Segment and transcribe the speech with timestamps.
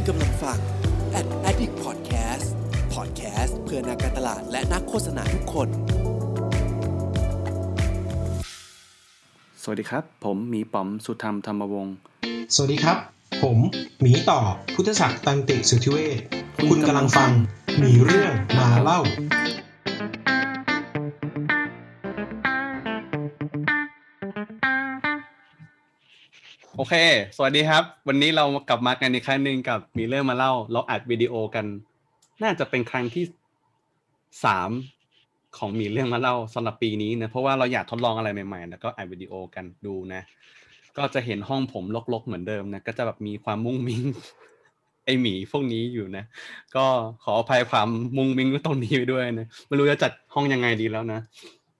[0.00, 0.58] คุณกำลังฟัง
[1.18, 2.46] Ad Addict Podcast
[2.94, 5.68] Podcast เพื่อนักการตลาดและนักโฆษณาทุกคน
[9.62, 11.94] สวัสดีครับ ผมหมีป๋อมสุธรรมธรรมวงศ์
[12.54, 12.98] สวัสดีครับ
[13.42, 13.58] ผม
[14.00, 14.40] หมีต่อ
[14.74, 16.18] พุทธศักดิ์ตันติสุทธิเวช
[16.68, 17.30] คุณกำลังฟัง
[17.78, 19.00] หมีเรื่องมาเล่า
[26.80, 26.96] โอเค
[27.36, 31.66] สวัสดีครับ วันนี้เรากลับมากันอีกครั้งหนึ่งกับมีเรื่องมาเล่า เราอัดวิดีโอกัน
[32.42, 33.24] น่าจะเป็นครั้งที่
[34.44, 34.70] สาม
[35.58, 40.22] ของมีเรื่องมาเล่าสำหรับปีนี้นะ เพราะว่าเราอยากทดลองอะไรใหม่ๆ แล้วก็อัดวิดีโอกันดูนะ
[40.96, 44.02] ก็จะเห็นห้องผมรกๆ เหมือนเดิมนะ ก็จะแบบมีความมุ้งมิ้ง
[45.04, 46.24] ไอหมีพวกนี้อยู่นะ
[46.76, 46.84] ก็
[47.24, 51.20] ขออภัยความมุ้งมิ้งตรงนี้ไปด้วยนะ ไม่รู้จะจัดห้องยังไงดีแล้วนะ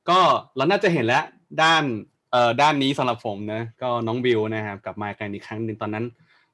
[0.09, 0.19] ก็
[0.57, 1.25] เราน่าจะเห็นแล้ว
[1.63, 1.85] ด้าน
[2.33, 6.05] เอ่อด้านนี้สำหรับผมนะก็น้องวิวนะครับกลับมากันอีกครั้งหนึ่งตอนนั้น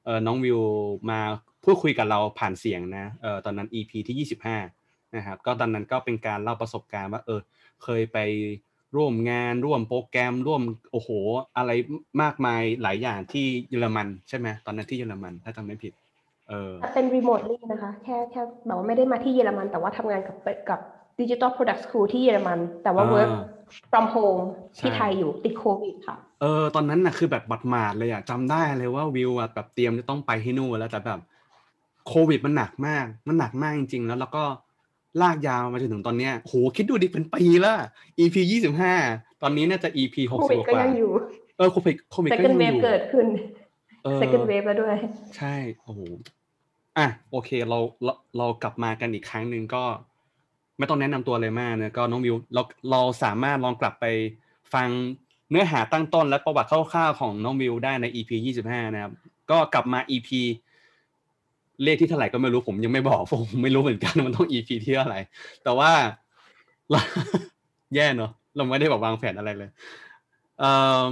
[0.05, 0.61] เอ่อน้องวิว
[1.11, 1.21] มา
[1.65, 4.59] พูดคุยกับเราผ่านเสียงนะเอ่อตอนนั้น EP ที่ยี่สิบห้า
[5.17, 7.41] นะครับก็ตอนนั้นก็เป็นการเล่าประสบการณ์ว่าเออ
[7.85, 8.19] เคยไป
[8.97, 11.11] ร่วมงานร่วมโปรแกรมร่วมโอ้โห
[11.57, 11.71] อะไร
[12.23, 15.93] มากมายหลายอย่างที่เยอรมันใช่ไหมตอนนั้นที่เยอรมันถ้าจำไม่ผิด
[16.49, 20.37] เออเป็นรีโมทลี่นะคะแค่แค่แบบว่าไม่ได้มาที่เยอรมัน แต่ว่าทำงานกับ
[20.71, 20.81] กับ
[21.21, 23.31] Digital Product School ที่เยอรมัน แต่ว่าอ่า work
[23.91, 24.45] from home
[24.79, 31.21] ที่ใช่ไทยอยู่ติดโควิดค่ะเออตอนนั้นน่ะคือแบบบัดหมาดเลยอะจำได้เลยว่าวิวอะแบบเตรียมจะต้องไปที่นู่นแล้วแต่แบบ
[32.09, 34.45] โควิดมันหนักมาก มันหนักมากจริง ๆ แล้วแล้วก็
[35.23, 37.75] ลากยาวมาจนถึงตอนเนี้ยโหคิดดูดิเป็นปีละ
[38.19, 38.95] EP ยี่สิบห้า
[39.43, 41.11] ตอนนี้น่าจะ EP หกโคสิวิบดกก็ว่ายังอยู่
[41.57, 43.27] เออโควิดโควิดก็ยั second งอ wave ยู่เกิดขึ้น
[44.05, 44.97] เออ second wave แล้วด้วย
[45.37, 46.01] ใช่ โอ้โห
[46.99, 49.85] อะโอเคเราเราเรากลับมากันอีกครั้งหนึ่งก็
[50.79, 54.05] ไม่ต้องแนะนำตัวเลยมากนะก็น้องวิวเราเราสามารถลองกลับไป
[54.75, 54.89] ฟัง
[55.51, 58.31] เนื้อหาตั้งต้นและประวัติคร่าวๆของน้องวิวได้ใน EP
[58.65, 59.13] 25 นะครับ
[59.51, 60.29] ก็กลับมา EP
[61.83, 65.21] เลขที่เท่าไหร่ก็ไม่รู้ผมยังไม่บอกผมไม่รู้เหมือนกันมันต้อง EP ที่เท่าไหร่
[65.65, 65.91] แต่ว่า
[66.91, 67.01] เรา
[67.95, 69.71] แย่เนอะเราไม่ได้แบบวางแผนอะไรเลย
[70.59, 70.65] เอ
[71.03, 71.05] อ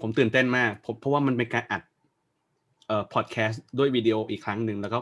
[0.00, 0.70] ผมตื่นเต้นมาก
[1.00, 1.82] เพราะว่ามันเป็นการอัด
[2.86, 4.98] เอ่อพอดแคสต์ด้วยวิดีโออีกครั้งหนึ่งแล้วก็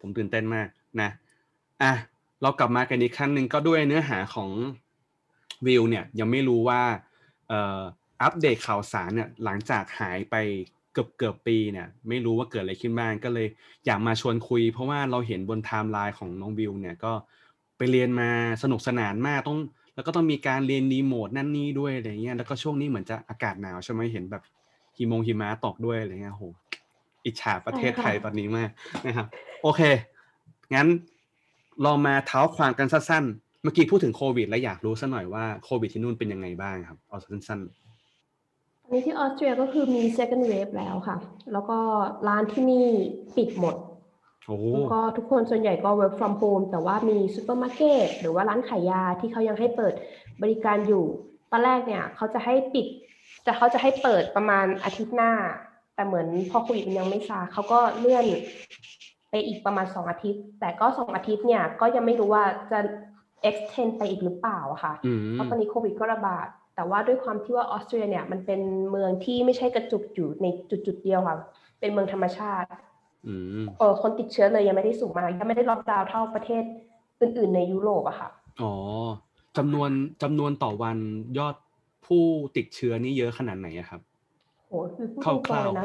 [0.00, 0.68] ผมตื่นเต้นมาก
[1.00, 1.10] นะ
[1.82, 1.92] อะ
[2.42, 4.50] เรากลับมากันอีกครั้งหนึ่งก็ด้วยเนื้อหาของ
[5.66, 6.82] วิวเนี่ยยังไม่รู้ว่า
[7.48, 7.80] เอ่อ
[8.22, 10.36] อัปเดตข่าวสารเนี่ยหลังจากหายไป
[10.92, 13.46] เกือบเกือบปีเนี่ยไม่รู้ว่าเกิดอะไรขึ้นบ้างก็เลย
[13.86, 17.12] อยากมาชวนคุย เพราะว่าเราเห็นบนไทม์ไลน์ของน้องวิวเนี่ยก็
[17.76, 18.28] ไปเรียนมา
[18.62, 19.58] สนุกสนานมากต้อง
[19.94, 24.42] แล้วก็ต้องมีการเรียนรีโมทนั่นนี่ด้วยอะไรเงี้ยแล้วก็ช่วงนี้เหมือนจะอากาศหนาวใช่ไหมเห็นแบบ
[24.96, 26.44] หิมงหิมะตกด้วยอะไรเงี้ยโห
[27.24, 28.70] อิจฉาประเทศไทยตอนนี้มาก
[29.06, 29.26] นะครับ
[29.62, 29.80] โอเค
[30.74, 30.88] งั้น
[31.82, 37.60] เรามาเท้าความกันสั้นๆ เมื่อกี้พูดถึงโควิด แล้วอยากรู้สักหน่อยว่าโควิดที่นู่นเป็นยังไงบ้างครับเอาสั้น
[38.82, 41.16] ตอนนี้ที่ออสเตรียก็คือมี second wave แล้วค่ะ
[41.52, 41.78] แล้วก็
[42.28, 42.86] ร้านที่นี่
[43.36, 49.94] ปิดหมดๆโอ้แล้วก็ทุกคนส่วนใหญ่ก็ work from home แต่ว่ามีซูเปอร์มาร์เก็ตหรือว่าร้านขายยาที่เขายังให้เปิด
[50.42, 51.04] บริการอยู่
[51.52, 52.86] ตอนแรกเนี่ยเขาจะให้ปิด
[53.46, 55.32] จะเขาจะให้เปิดประมาณอาทิตย์หน้า
[55.94, 58.26] แต่เหมือนพอโควิดมันยังไม่ซาเขาก็เลื่อน
[59.32, 62.78] ไปอีกประมาณสองอาทิตย์ แต่ก็สองอาทิตย์เนี่ยก็ยังไม่รู้ว่าจะ
[63.48, 68.60] extend ไปอีกหรือเปล่าอะค่ะอืมเพราะตอนนี้โควิดก็ระบาด แต่ว่าด้วยความที่ว่าออสเตรียเนี่ยมันเป็น
[68.90, 71.36] เมืองที่ไม่ใช่กระจุกอยู่ในจุดๆเดียวค่ะ
[71.80, 72.68] เป็นเมืองธรรมชาติ
[73.26, 76.62] อืมเออคนติดเชื้อเลยยังไม่ได้สูงมากยังไม่ได้ล็อกดาวน์เท่าประเทศ
[77.20, 78.28] อื่น ๆ ในยุโรปอะค่ะ
[78.62, 78.72] อ๋อ
[79.56, 79.90] จำนวน
[80.22, 80.96] จำนวนต่อวัน
[81.38, 81.54] ยอด
[82.06, 82.24] ผู้
[82.56, 84.00] ติดเชื้อนี่เยอะขนาดไหนอะครับ
[84.68, 85.84] โหคือพูดตรงคร่าวๆๆเลยนะ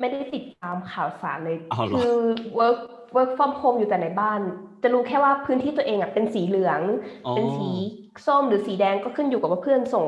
[0.00, 2.14] ไม่ได้ติดตามข่าวสารเลยอ้าวเหรอคือ
[2.58, 2.78] work
[3.16, 4.40] work from home อยู่แต่ในบ้าน
[4.82, 6.80] จะรู้แค่ว่าพื้นที่ตัวเองอะเป็นสีเหลือง
[7.26, 7.68] อ๋อเป็นสี
[8.26, 10.06] ส้มหรือสีแดงก็ขึ้นอยู่กับว่าเพื่อนส่ง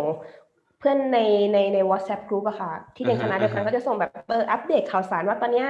[0.78, 1.18] เพื่อนใน
[1.52, 5.66] ในใน WhatsApp group อะค่ะ ที่เรียนคณะเดียวกันก็จะส่งแบบเอออัปเดตข่าวสารว่าตอนเนี้ย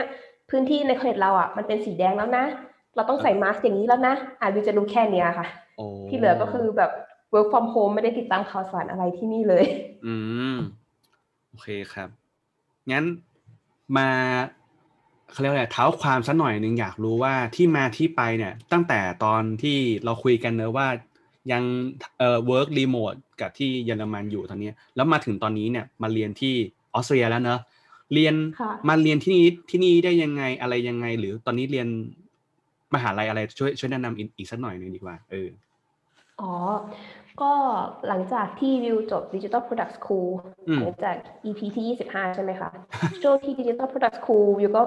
[0.50, 2.44] พื้นที่ในเขตเราอะมันเป็นสีแดงแล้วนะ
[2.97, 6.91] เราต้องใส่มาสก์อย่างนี้แล้วนะอะวิวจะรู้แค่เนี้ยค่ะโอ้ที่เหลือก็คือแบบ
[7.32, 9.65] work from home ไม่ได้ติดตามข่าวสารอะไรที่นี่เลย
[10.06, 10.15] อื
[10.55, 10.56] ม
[11.49, 12.09] โอเคครับ
[12.93, 13.05] งั้น
[13.96, 14.08] มา
[15.32, 20.88] เขาเรียกว่าอะไรเท้าความสักหน่อยหนึ่งอยากรู้ว่าที่มาที่ไปเนี่ย ตั้งแต่ตอนที่เราคุยกันเนอะว่า
[21.52, 21.62] ยัง
[22.19, 26.54] เอ่อ work remote กับที่เยอรมันอยู่ตอนนี้ แล้วมาถึงตอนนี้เนี่ยมาเรียนที่
[26.94, 27.60] ออสเตรียแล้วเนอะ
[28.14, 31.88] เรียนค่ะมาเรียนที่นี่ที่นี่ได้ยังไงอะไรยังไง หรือตอนนี้เรียน
[32.94, 35.48] มหาลัยอะไรช่วยช่วยแนะนำอีกอีกสักหน่อยหนึ่งดีกว่าเออ
[36.40, 36.52] อ๋อ
[37.42, 37.52] ก็
[38.08, 40.28] หลังจากที่วิวจบ Digital Product School
[40.69, 42.70] อืมหลังจาก EP ที่ 25 ใช่ไหมคะ
[43.22, 44.82] ช่วงที่ Digital Product School วิวก็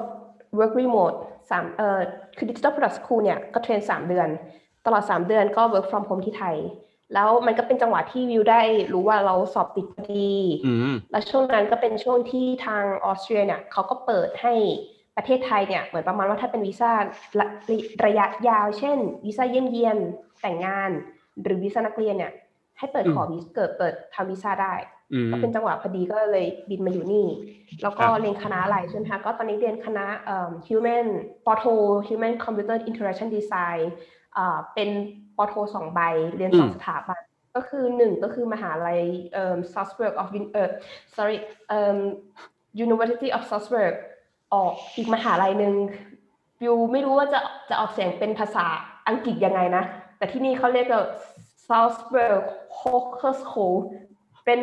[0.59, 1.15] work remote
[1.49, 1.99] สามเอ่อ
[2.37, 4.27] คือ Digital Product School เนี่ยก็เทรน 3 เดือน
[4.85, 6.57] ตลอด 3 เดือนก็ work from home ที่ไทย
[7.13, 8.61] แล้วมันก็เป็นจังหวะที่วิวได้
[8.93, 10.33] รู้ว่าเราสอบติดพอดี
[10.65, 14.53] อืมแล้วช่วงนั้นก็เป็นช่วงที่ทางออสเตรียเนี่ยเขาก็เปิดให้
[15.17, 16.91] ประเทศไทยเนี่ยเหมือนประมาณว่าถ้าเป็นวีซ่า
[17.39, 17.45] ระ
[18.05, 19.97] ระยะยาว เช่นวีซ่าเยี่ยมเยียน
[20.41, 20.91] แต่งงาน
[21.43, 22.33] หรือวีซ่านักเรียนเนี่ย
[22.77, 24.73] ให้เปิดขอวีเกิดเปิดทำวีซ่าได้
[25.13, 27.25] อืมก็เป็นจังหวะพอดีก็เลยบินมาอยู่นี่
[27.83, 31.07] แล้วก็ครับเรียนคณะอะไรใช่ไหมคะก็ตอนนี้เรียนคณะเอ่อ human
[31.45, 31.63] ปอโท
[32.07, 33.81] human computer interaction design
[34.37, 34.89] อ่าเป็น
[35.37, 35.99] ปอโทสองใบ
[36.35, 37.21] เรียนสองอืมสถาบัน
[37.55, 39.01] ก็คือหนึ่งก็คือมหาลัย
[39.33, 40.69] เอ่อ Salzburg of Uni- เอ่อ
[41.15, 41.37] sorry
[41.69, 41.97] เอ่อ
[42.85, 43.93] University of Salzburg
[44.53, 45.73] ออกอีกมหาลัยหนึ่ง
[46.61, 47.39] วิวไม่รู้ว่าจะ
[47.69, 48.65] จะออกเสียงเป็นภาษา
[49.07, 49.83] อังกฤษยังไงนะ
[50.17, 51.03] แต่ที่นี่เขาเรียกว่า
[51.67, 52.43] Salzburg
[52.79, 53.79] Hochschule
[54.45, 54.61] เป็น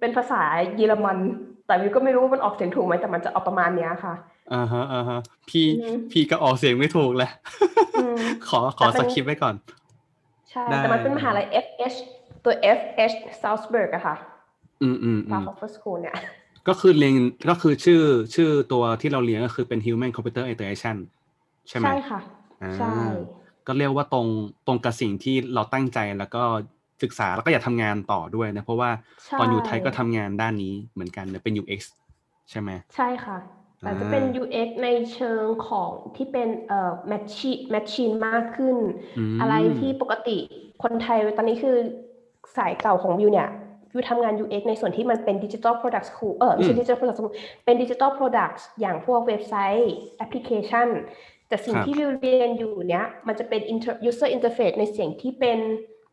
[0.00, 0.42] เป็นภาษา
[0.76, 1.18] เยอรมัน
[1.66, 4.14] แต่วิวก็ไม่รู้ว่ามันออกเสียงถูกไหมแต่มันจะออกประมาณเนี้ยค่ะ
[4.52, 5.18] อ่าฮะอ่าฮะ
[5.48, 7.30] พี่อือฮึพี่ก็ออกเสียงไม่ถูกแหละ
[8.00, 8.16] อืม
[8.48, 9.54] ขอขอแต่สเป็นคริปต์ไว้ก่อน
[10.50, 11.96] ใช่ได้แต่มันเป็นมหาลัย FH
[12.44, 14.16] ตัว FH Salzburg อะค่ะ
[14.82, 16.16] อืมอืมอืม Salzburg School เนี่ย
[16.68, 17.14] ก็คือเรียน
[17.50, 18.02] ก็คือชื่อ
[18.34, 20.96] ชื่อตัวที่เราเรียนก็คือเป็น Human Computer Interaction
[21.68, 22.20] ใช่ไหมใช่ค่ะ
[22.62, 22.96] อ่าใช่
[23.66, 24.26] ก็เรียกว่าตรง
[24.66, 26.42] ตรงกับสิ่งที่เราตั้งใจแล้วก็
[27.02, 28.90] ศึกษาแล้วก็อยากทำงานต่อด้วยนะ เพราะว่า
[29.24, 31.80] ใช่ตอนอยู่ไทยก็ทำงานด้านนี้เหมือนกันเนี่ยเป็น UX
[32.50, 33.38] ใช่ไหมใช่ค่ะ
[33.80, 38.76] แต่จะเป็น UX ในเชิงของที่เป็นเอ่อ machine machine มากขึ้น
[39.34, 40.38] มอะไรที่ปกติ
[40.82, 41.76] คนไทยตอนนี้คือ
[42.56, 43.48] สายเก่าของวิวเนี่ย
[43.92, 47.34] วิวทำงาน UX ในส่วนที่มันเป็น Digital Product School เออไม่ใช่ Digital Product School
[47.64, 50.88] เป็น Digital Products อย่างพวกเว็บไซต์แอปพลิเคชัน
[51.52, 55.58] แต่สิ่งครับที่วิวเรียนอยู่เนี้ยมันจะเป็น inter- user interface ในเสียงที่เป็น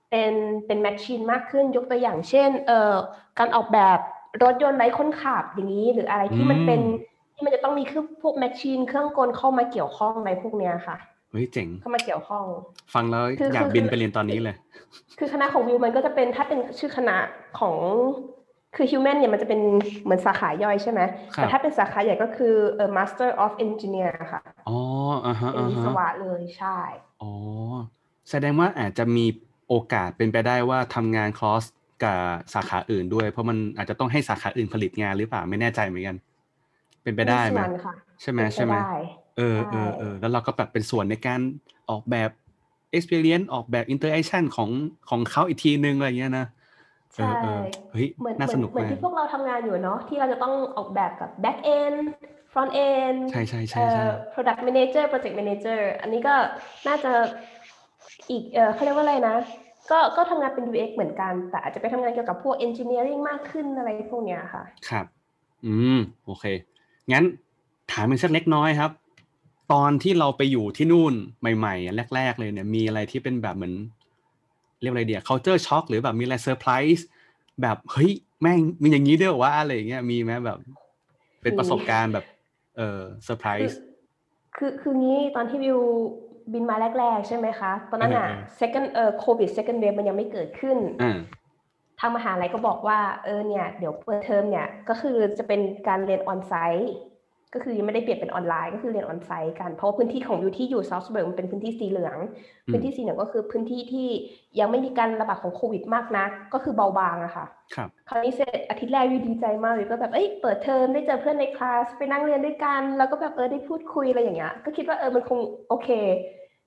[0.10, 0.34] เป็น
[0.66, 2.96] เป็น machine มากขึ้นยกตัวอย่างเช่นเอ่อ
[3.40, 4.00] การออกแบบ
[4.44, 6.82] รถยนต์ไร้คนขับอย่างนี้ หรืออะไรที่มันเป็น
[7.36, 10.98] ที่มันจะต้องมีเครื่องพวกแมชชีนเครื่องกลเข้ามาเกี่ยวข้องในพวกเนี้ยค่ะ
[11.32, 12.44] เฮ้ยเจ๋งเข้ามาเกี่ยวข้อง
[12.94, 14.56] ฟังแล้วคืออยากคือบินไปเรียนตอนนี้เลย
[15.20, 17.18] คือคณะของวิวมันก็จะเป็นถ้าเป็นชื่อคณะ
[17.60, 17.76] ของ
[18.76, 19.62] คือ human เนี่ยมันจะเป็น
[20.04, 21.02] เหมือนสาขาย่อยใช่ไหม
[21.36, 24.78] ครับแต่ถ้าเป็นสาขาใหญ่ก็คือเออ master of engineer ค่ะ อ๋อ
[25.26, 26.78] อ่าฮะเป็นอ่าวิศฮะวะเลยใช่
[27.22, 27.32] อ๋อ
[28.30, 29.26] แสดงว่าอาจจะมี
[29.68, 31.64] โอกาสเป็นไปได้ว่าทำงานคลอส
[32.04, 32.20] กับ
[32.54, 36.16] สาขาอื่นด้วย เพราะมันอาจจะต้องให้สาขาอื่นผลิตงานหรือเปล่าไม่แน่ใจเหมือนกัน
[37.04, 38.94] เป็นไปได้ไหมส่วนค่ะใช่ไหมเป็นปใช่ไหมด้
[39.38, 41.40] เออเออเออแล้วเราก็แบบเป็นส่วนในการ
[41.90, 42.30] ออกแบบ
[42.98, 44.70] experience ออกแบบ interaction ของ
[45.10, 46.59] ของเขาอีกทีนึงอะไรเงี้ยนะเอ
[47.16, 47.62] ใช่อเออ
[47.92, 51.98] เฮ้ยเหมือนน่าเหสมือนนุกเหมือนมากที่พวกเราทำงานอยู่เนาะที่เราจะต้องออกแบบกับ back end
[52.54, 56.36] front end ใช่ใช่ใช่เอ่ใช่อ product manager project manager อันนี้ก็
[56.88, 57.12] น่าจะ
[58.30, 59.38] อีกเออเขาเรียกว่าอะไรนะ
[59.92, 65.06] ก็ก็ทำงานเป็น UX เหมือนกัน แต่อาจจะไปทำงานเกี่ยวกับพวก engineering มากขึ้นอะไรพวกเนี้ยค่ะ ครับ
[65.66, 66.46] อืม โอเค
[67.12, 67.24] งั้น
[67.92, 68.92] ถามเป็นสักเล็กน้อยครับ
[69.74, 71.14] ตอนที่เราไปอยู่ที่นู่น
[71.58, 73.74] ใหม่ ๆ แรก ๆ เลยเนี่ยมีอะไรที่เป็นแบบเหมือน
[74.82, 77.06] เรียกว่าอะไรเดีย culture shock หรือแบบมีอะไรเซอร์ไพรส์
[77.62, 78.12] แบบเฮ้ย
[78.42, 80.58] แม่งมีอย่างนี้ด้วยเหรอวะอะไรอย่างเงี้ยมีไหมแบบ
[81.42, 82.26] เป็นประสบการณ์แบบ
[82.78, 83.80] เออเซอร์ไพรคือส์
[84.58, 85.80] คือคืองี้ตอนที่วิว
[86.54, 91.20] บินมาแรก ๆ ใช่ไหมคะ ตอนนั้นอะเออเออ second เอ่อ covid second wave มันยังไม่เกิดขึ้นอ่า
[92.00, 96.94] ทางมหาลัยก็บอกว่าเออเนี่ย เดี๋ยวเปิดเทอมเนี่ย ก็คือจะเป็นการเรียน on-site
[97.54, 102.18] ก็คือยังไม่ได้เปลี่ยนเป็นออนไลน์ก็คือเรียน on-site กันเพราะว่าพื้นที่ของอยู่ที่อยู่ซาลซ์บูร์กมันเป็นพื้นที่สีเหลือง
[102.66, 104.08] อืมพื้นที่สีเหลืองก็คือพื้นที่ที่
[104.60, 115.90] ยังไม่มีการระบาดของโควิดมากนักก็คือเบาบางอะค่ะครับคราวนี้เสร็จอาทิตย์แรกวิวดีใจมากเลยก็แบบเอ้ยเปิดเทอมได้เจอเพื่อนในคลาสไปนั่งเรียนด้วยกัน แล้วก็แบบเออได้พูดคุยอะไรอย่างเงี้ยก็คิดว่าเออมันคงโอเค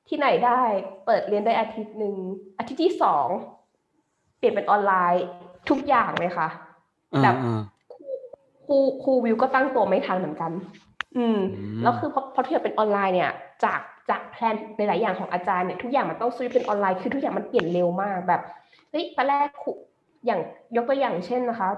[0.09, 0.63] ที่ไหนได้
[1.07, 2.17] เปิดเรียนได้อาทิตย์หนึ่ง
[2.59, 3.27] อาทิตย์ที่สอง
[4.39, 5.25] เปลี่ยนเป็นออนไลน์
[5.71, 6.49] ทุกอย่างเลยค่ะ
[7.15, 7.61] อ่าแบบอ่า
[8.67, 10.53] ครูครูวิวก็ตั้งตัวไม่ทันเหมือนกัน
[11.17, 13.31] อืมอืม แล้วคือพอพอที่เป็นออนไลน์เนี่ย
[13.65, 18.43] จากจาก plan ในหลายอย่างของอาจารย์เนี่ยทุกอย่างมันต้องซื้อเป็นออนไลน์คือทุกอย่างมันเปลี่ยนเร็วมากแบบ
[18.91, 19.71] เฮ้ยตอนแรกครู
[20.27, 20.41] อย่าง
[20.77, 21.69] ยกตัวอย่างเช่นนะคะ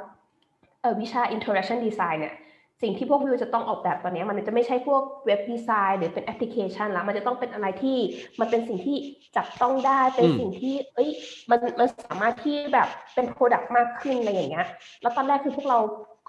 [0.81, 2.35] เออวิชา interaction design เนี่ย
[2.83, 7.99] สิ่งที่พวกวิวจะต้องออกแบบตอนเนี้ยมันจะไม่ใช่พวก web design หรือเป็นแอปพลิเคชันแล้วมันจะต้องเป็นอะไรที่
[8.41, 8.97] มันเป็นสิ่งที่
[9.37, 11.11] จับต้องได้เป็นอืมสิ่งที่ เอ้ย
[11.51, 14.67] มันมันสามารถที่แบบเป็น product มากขึ้นอะไรอย่างเงี้ย
[15.03, 15.79] แล้วตอนแรกคือพวกเรา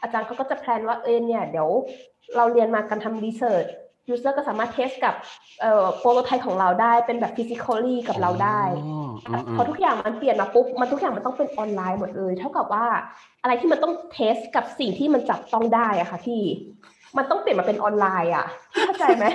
[0.06, 1.70] อาจารย์เขาก็จะ plan ว่าเออเนี่ย เดี๋ยว
[2.36, 3.66] เราเรียนมาการทำ research
[4.10, 5.16] user ก็สามารถ test กับ
[5.62, 12.86] เอ่อ prototype ของเราได้เป็นแบบ physically กับเราได้อ๋อแต่อ๋อพอทุกอย่างมันเปลี่ยนมาปุ๊บมันทุกอย่างมันต้องเป็นออนไลน์หมดเลย เท่ากับว่า
[13.42, 16.42] อะไรที่มันต้อง test กับสิ่งที่มันจับต้องได้อะค่ะพี่
[17.18, 19.26] มันต้องเปลี่ยนมาเป็นออนไลน์อะพี่เข้าใจไหม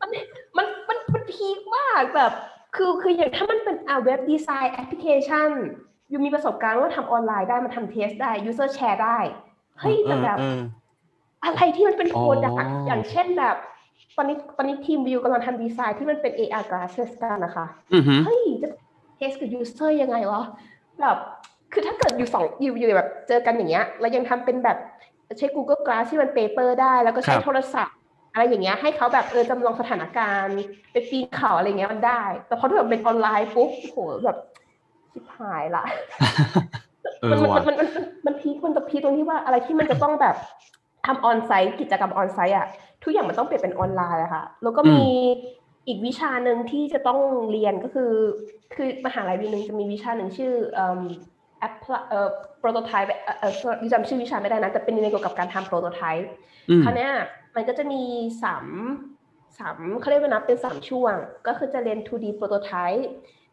[0.00, 0.10] มัน
[0.56, 2.32] มันมันมัน peak มากแบบ
[2.76, 5.50] คือคืออย่างถ้ามันเป็นอ่า web design แอปพลิเคชัน
[6.12, 9.18] วิวมีประสบการณ์ว่าทำออนไลน์ได้มันทำ test ได้ user แชร์ได้
[9.80, 10.60] เฮ้ยแต่แบบเออ
[11.44, 13.56] อะไรที่มันเป็นอ๋อ product อย่างเช่นแบบ
[14.16, 18.68] ตอนนี้ตอนนี้ทีมวิวกำลังทำดีไซน์ที่มันเป็น AR glasses กันนะคะอือหือเฮ้ยจะ
[19.16, 20.42] test กับ user ยังไงวะ
[21.00, 21.16] แบบ
[21.72, 24.78] คือถ้าเกิดอยู่สองอยู่อยู่แบบเจอกันอย่างเงี้ยแล้วยังทำเป็นแบบ
[25.38, 27.96] ใช้ Google Glass ที่มัน paper ได้ แล้วก็ใช้ครับโทรศัพท์
[28.32, 30.58] อะไรอย่างเงี้ยให้เขาแบบเออจำลองสถานการณ์
[30.92, 34.38] ไปปีนเขาอะไรเงี้ยมันได้ แต่พอถ้าแบบเป็นออนไลน์ปุ๊บโหแบบ
[35.12, 35.84] ชิบหายละ
[36.18, 36.24] เอ
[36.54, 36.81] มันอว่ะ
[37.30, 37.88] มันมันมัน
[38.26, 40.36] มันพีคมันจะพีคตรงที่ว่าอะไรที่มันจะต้องแบบ
[41.06, 42.66] ทำออนไซต์กิจกรรมออนไซต์อะ
[43.02, 45.02] ทุกอย่างมันต้องเปลี่ยนเป็นออนไลน์อะค่ะ แล้วก็มี
[45.86, 47.18] อีกวิชาหนึ่งที่จะต้อง
[47.52, 48.12] เรียนก็คือ
[48.74, 51.00] คือมหาลัยวินึงจะมีวิชาหนึ่งชื่อเอ่อ
[51.66, 52.28] apply เอ่อ
[52.62, 56.26] prototype เอ่อเอ่อดิจำชื่อวิชาไม่ได้นะแต่เป็นในเกี่ยวกับการทำ prototype
[56.70, 57.12] อืมคราวเนี้ย
[57.54, 58.02] มันก็จะมี
[58.42, 58.66] สาม
[59.58, 61.14] สามเขาเรียกว่านะเป็นสามช่วง
[61.46, 63.02] ก็คือจะเรียน 2D prototype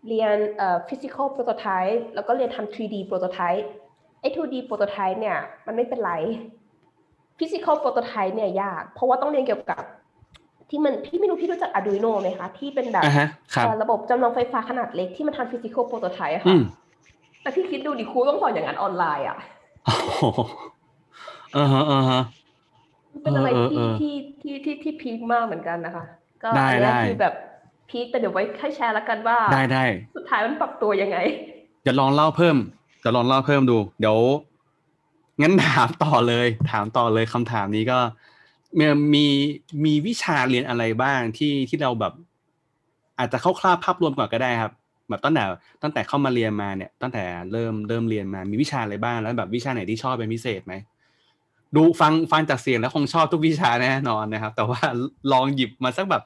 [0.07, 3.65] เรียนเอ่อ physical prototype แล้วก็เรียนทำ 3D prototype
[4.21, 6.13] ไอ้ 2D prototype เนี่ยมันไม่เป็นไร
[7.37, 9.83] physical prototype เนี่ยยาก เพราะว่าต้องเรียนเกี่ยวกับ
[10.69, 16.61] ที่มันพี่ไม่รู้พี่รู้จัก Arduino ไหมคะ ที่เป็นแบบอะฮะครับเอ่อระบบจำลองไฟฟ้าขนาดเล็กที่มันทำ physical prototype อะอืค่ะม
[17.41, 19.37] แต่พี่คิดดูดิครูต้องสอนอย่างนั้นออนไลน์อะ
[19.85, 20.23] โอ้โห
[21.53, 22.21] เออฮะเออฮะ
[23.13, 26.05] มันเป็นอะไรเออเอที่อที่ที่ที่ที่พีคมากเหมือนกันนะคะ
[26.43, 27.33] ก็ได้อันเนี้ยได้คือแบบ
[27.89, 29.83] พีคแต่เดี๋ยวไว้ให้แชร์แล้วกันว่า ได้ได้
[30.15, 31.17] สุดท้ายมันปรับตัวยังไง
[31.83, 32.57] เดี๋ยวลองเล่าเพิ่ม
[33.01, 34.17] เดี๋ยวลองเล่าเพิ่มดู เดี๋ยว
[35.41, 37.99] งั้นถามต่อเลย ถามต่อเลยคำถามนี้ก็
[38.79, 39.25] มีมี
[39.85, 42.13] มีวิชาเรียนอะไรบ้างที่ที่เราแบบ
[43.19, 44.73] อาจจะเข้าคร่าวๆภาพรวมก่อนก็ได้ครับ
[45.09, 45.43] แบบตั้งแต่
[45.81, 50.73] ตั้งแต่เข้ามาเรียนมาเนี่ย ตั้งแต่เริ่มเริ่มเรียนมา มีวิชาอะไรบ้างแล้วแบบวิชาไหนที่ชอบเป็นพิเศษไหม
[51.75, 54.81] ดูฟังฟังจากเสียงแล้วคงชอบทุกวิชาแน่นอนนะครับ แต่ว่า
[55.31, 56.23] ลองหยิบมาสักแบบ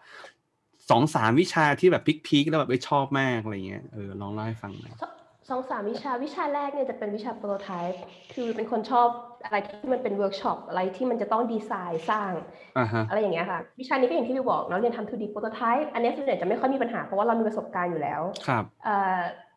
[0.90, 5.04] สองสามวิชาที่แบบ peak ๆแล้วแบบไม่ชอบมากอะไรเงี้ยเออลองเล่าให้ฟังหน่อยส
[5.50, 8.04] สองสามวิชาวิชาแรกเนี่ยจะเป็นวิชา prototype
[8.34, 9.08] คือเป็นคนชอบ
[9.46, 12.32] อะไรที่มันเป็นเวิร์กช็อปอะไรที่มันจะต้องดีไซน์สร้าง
[12.78, 18.64] อ่าฮะอะไรอย่างเงี้ยค่ะ วิชานี้ก็อย่างที่วิวบอกเนาะเรียนทำ 2D prototype อันเนี้ยส่วนใหญ่จะไม่ค่อยมีปัญหาเพราะว่าเรามีประสบการณ์อยู่แล้วครับ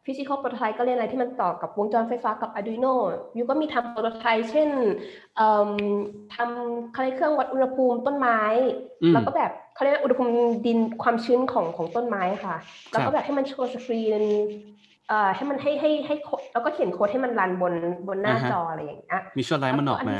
[0.06, 2.94] เอ่อ physical prototype ก็เรียนอะไรที่มันต่อกับวงจรไฟฟ้ากับ Arduino
[3.34, 4.70] วิวก็มีทำ prototype เช่น
[5.36, 5.70] เอิ่ม
[6.34, 8.40] ทำเขาเรียกเครื่องวัดอุณหภูมิต้นไม้
[9.02, 10.32] อืมแล้วก็แบบเขาเรียกว่าอุณหภูมิ
[10.66, 12.56] ดินความชื้นของของต้นไม้ค่ะ
[12.90, 14.24] แล้วครัก็บแบบให้มันโชว์สกรีน
[15.08, 17.74] เอ่อให้มันให้ให้ให้โค้ดแล้วก็เขียนโค้ดให้มันรันบน
[18.08, 20.16] บนหน้าอ่าฮะจออะไรอย่างเงี้ยมีช่วไลท์มันออกมา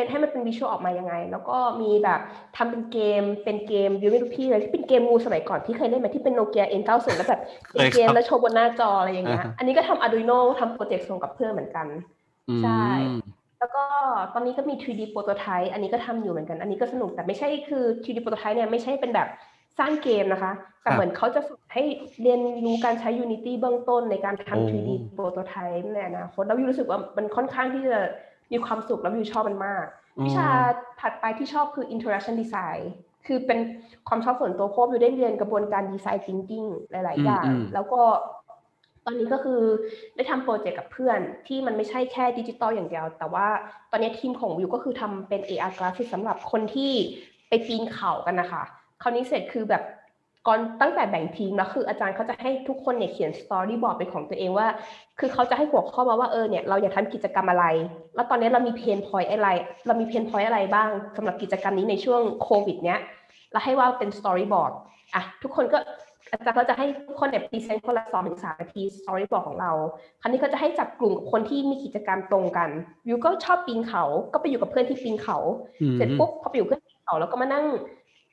[0.00, 2.20] เป็นให้มันเป็นวิชวลออกมายังไง แล้วก็มีแบบ
[2.56, 7.40] ทำเป็นเกมเป็นเกมวิวไม่รู้พี่เลยที่เป็นเกมงูสมัยก่อนพี่เคยเล่นไหมที่เป็นโนเกีย N90 แล้วแบบ
[7.72, 11.86] เป็นเกมเคยครับแล้วโชว์บนหน้าจออะไรอย่างเงี้ยอ่าฮะอันนี้ก็ทำ Arduino ทำโปรเจกต์ส่งกับเพื่อนเหมือนกัน
[12.48, 12.86] อืมใช่
[13.58, 13.84] แล้วก็
[14.34, 19.28] ตอนนี้ก็มี 3D prototype อันนี้ก็ทำอยู่เหมือนกัน อันนี้ก็สนุกแต่ไม่ใช่คือ 3D prototype เนี่ยไม่ใช่เป็นแบบ
[19.78, 20.52] สร้างเกมนะคะ
[20.82, 21.82] แต่ครับเหมือนเขาจะฝึกให้
[22.22, 27.98] เรียนรู้การใช้ Unity เบื้องต้นในการโอ้ทำ 3D prototype ในอนาคตแล้ววิวรู้สึกว่ามันค่อนข้างที่จะ
[28.52, 29.84] มีความสุขแล้ววิวชอบมันมาก
[30.18, 30.48] อ๋อวิชา
[31.00, 32.82] ถัดไปที่ชอบคือ interaction design
[33.26, 33.58] คือเป็น
[34.08, 38.02] ความชอบส่วนตัวเพราะว่าวิวได้เรียนกระบวนการ design thinking หลาย ๆ อย่างอืมแล้วก็
[39.04, 39.60] ตอนนี้ก็คือ
[40.16, 43.46] ได้ทำโปรเจกต์กับเพื่อนที่มันไม่ใช่แค่ดิจิตอลอย่างเดียว แต่ว่า
[43.90, 46.92] ตอนนี้ทีมของวิวก็คือทำเป็น AR glasses สำหรับคนที่
[47.48, 48.62] ไปปีนเขากันนะคะ
[49.02, 49.82] คราวนี้เสร็จคือแบบ
[50.46, 54.66] ก่อนตั้งแต่แบ่งทีมแล้วคืออาจารย์เขาจะให้ทุกคนเนี่ยเขียน storyboard เป็นของตัวเองว่า
[55.18, 57.64] คือเขาจะให้หัวข้อมาว่าเออเนี่ยเราอยากทำกิจกรรมอะไร
[58.14, 59.50] แล้วตอนนี้เรามี pain point อะไร
[59.86, 63.00] เรามี pain point อะไรบ้างสำหรับกิจกรรมนี้ในช่วงโควิด เนี้ย
[63.52, 64.72] แล้วให้ว่าเป็น storyboard
[65.14, 65.78] อะทุกคนก็
[66.32, 69.72] อาจารย์ก็จะให้ทุกคนเนี่ย present คนละสองถึงสามนาที storyboard ของเรา
[70.20, 72.68] คราวนี้ก็จะให้จับกลุ่มกับคนที่มีกิจกรรมตรงกัน
[73.06, 75.38] วิวก็ชอบปีนเขา ก็ไปอยู่กับเพื่อนที่ปีนเขา
[75.96, 77.64] เสร็จปุ๊บพอไปอยู่เพื่อนปีนเขาแล้วก็มานั่ง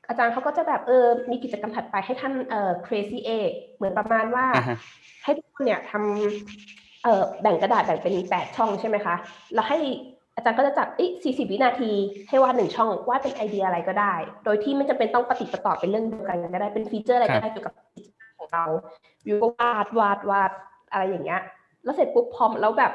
[0.07, 3.29] อาจารย์เขาก็จะแบบเออมีกิจกรรมถัดไปให้ท่านเอ่อ crazy a
[3.75, 4.77] เหมือนประมาณว่าอ่าฮะ
[5.23, 9.15] ให้ทุกคนเนี่ยทำเอ่อแบ่งกระดาษแบ่งเป็นแปดช่องใช่ไหมคะ
[9.53, 9.79] แล้วให้
[10.35, 11.91] อาจารย์ก็จะจับเอ้สี่สิบวินาที
[12.29, 14.13] ให้วาดหนึ่งช่องวาดเป็นไอเดียอะไรก็ได้
[14.45, 18.65] โดยที่ไม่จำเป็นต้องปฏิดประต่อเป็นเรื่องเดียวกันก็ได้เป็นฟีเจอร์อะไรก็ได้เกี่ยวกับกิจกรรมของเรา
[19.25, 20.51] วิวก็วาดวาดวาด
[20.91, 21.41] อะไรอย่างเงี้ย
[21.83, 22.91] แล้วเสร็จปุ๊บพอแล้วแบบ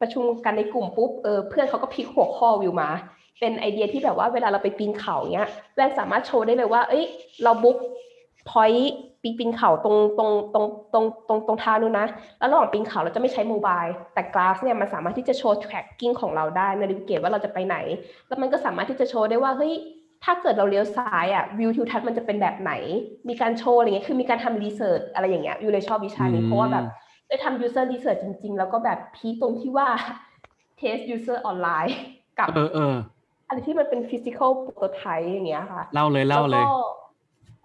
[0.00, 2.88] ประชุมกันในกลุ่มปุ๊บเออเพื่อนเขาก็พลิกหัวข้อวิวมา
[3.40, 7.04] เป็นไอเดียที่แบบว่าเวลาเราไปปีนเขาเนี้ยแว่นสามารถโชว์ได้เลยว่า เอ้ย
[7.42, 7.76] เรา book
[8.48, 12.06] point ปีนปีนเขาตรงตรงตรงตรงตรงตรงทางนู้นนะ
[12.38, 13.82] แล้วระหว่างปีนเขาเราจะไม่ใช้ mobile
[14.14, 17.76] แต่ glass เนี่ยมันสามารถที่จะโชว์ tracking ของเราได้ indicate ว่าเราจะไปไหน
[18.28, 19.72] แล้วมันก็สามารถที่จะโชว์ได้ว่า เฮ้ย
[20.24, 22.72] ถ้าเกิดเราเลี้ยวซ้ายอะวิวทิวทัศน์มันจะเป็นแบบไหน
[23.28, 26.84] มีการโชว์อะไรเงี้ย คือมีการทำ research อะไรอย่างเงี้ยวิวเลยชอบวิชานี้เพราะว่าแบบ
[27.28, 29.88] ได้ทำ user research จริง ๆ แล้วก็แบบ peak ตรงที่ว่า
[30.80, 31.96] test user ออนไลน์
[32.38, 36.76] กับเออเอออะไรที่มันเป็น physical prototype อย่างเงี้ยค่ะ เล่าเลยเล่าเลยวิวก็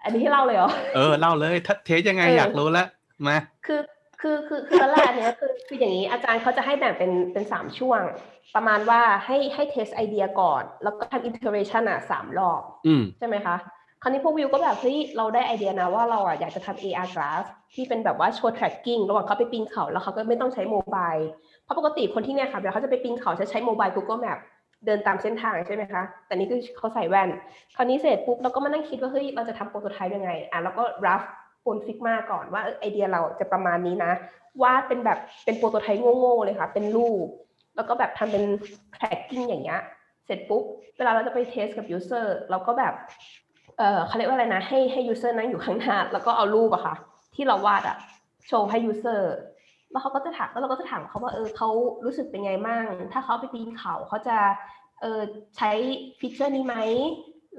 [0.04, 2.88] อันนี้ให้เล่าเลยเหรอ เออเล่าเลยถ้า test ยังไงเออออยากรู้แล้ว
[3.28, 3.80] มาคือ
[4.22, 8.02] คือคือคือตอนแรกอันเนี้ยคือคืออย่างนี้อาจารย์เขาจะให้แบ่งเป็นเป็นสามช่วง
[8.56, 13.56] ประมาณว่าให้ให้ test ไอเดียก่อน แล้วก็ทำ iteration อะสามรอบอืมใช่ไหมคะ
[14.02, 21.14] คราวนี้พวกวิวก็แบบเฮ้ยเราได้ไอเดียนะว่าเราอะอยากจะทำ AR glass ที่เป็นแบบว่าโชว์ tracking ระหว่างเขาไปปีนเขาแล้วเขาก็ไม่ต้องใช้ mobile
[21.64, 24.40] เพราะปกติคนที่เนี่ยค่ะเวลาเขาจะไปปีนเขาจะใช้ mobile Google Map
[24.86, 27.30] เดินตามเส้นทางใช่ไหมคะ แต่นี่คือเขาใส่แว่น
[27.76, 31.22] คราวนี้เสร็จปุ๊บเราก็มานั่งคิดว่าเฮ้ยเราจะทำ prototype ยังไง อะเราก็ร่าง
[31.66, 34.12] บน Figma ก่อนว่าไอเดียเราจะประมาณนี้นะ
[34.64, 37.28] วาดเป็นแบบเป็น prototype โง่ๆเลยค่ะ เป็นรูป
[37.76, 38.44] แล้วก็แบบทำเป็น
[38.96, 39.82] tracking อย่างเงี้ย
[40.26, 40.64] เสร็จปุ๊บ
[40.98, 42.94] เวลาเราจะไป test กับ user เราก็แบบ
[43.78, 46.96] เออเขาเรียกว่าอะไรนะ ให้ให้ user นั่งอยู่ข้างหน้า แล้วก็เอารูปอะค่ะ
[47.36, 47.98] ที่เราวาดอะ
[48.48, 49.22] โชว์ให้ user
[49.92, 51.70] แล้วเขาก็จะถามแล้วเราก็จะถามเขาว่าเออเขา
[52.06, 54.38] รู้สึกเป็นไงมั่งถ้าเขาไปปีนเขาเขาจะ
[55.02, 55.22] เออ
[55.58, 55.72] ใช้
[56.20, 56.76] feature นี้ไหม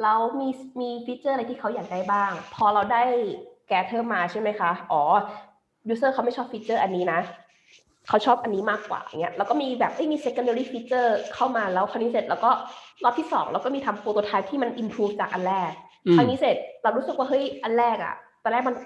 [0.02, 0.48] แล้วมี
[0.80, 3.02] มี feature อะไรที่เขาอยากได้บ้าง พอเราได้
[3.68, 5.02] gather มาใช่ไหมคะอ๋อ
[5.92, 7.20] user เขาไม่ชอบ feature อันนี้นะ
[8.08, 12.50] เขาชอบอันนี้มากกว่าอย่างเงี้ยแล้วก็มีแบบเอ้ยมี secondary feature เข้ามาแล้วคราวนี้เสร็จแล้วก็
[13.04, 15.72] รอบที่สองเราก็มีทำ prototype ที่มัน improve จากอันแรก
[16.06, 18.76] อืมคราวนี้เสร็จเรารู้สึกว่าเฮ้ยอันแรกอะ ตอนแรกมัน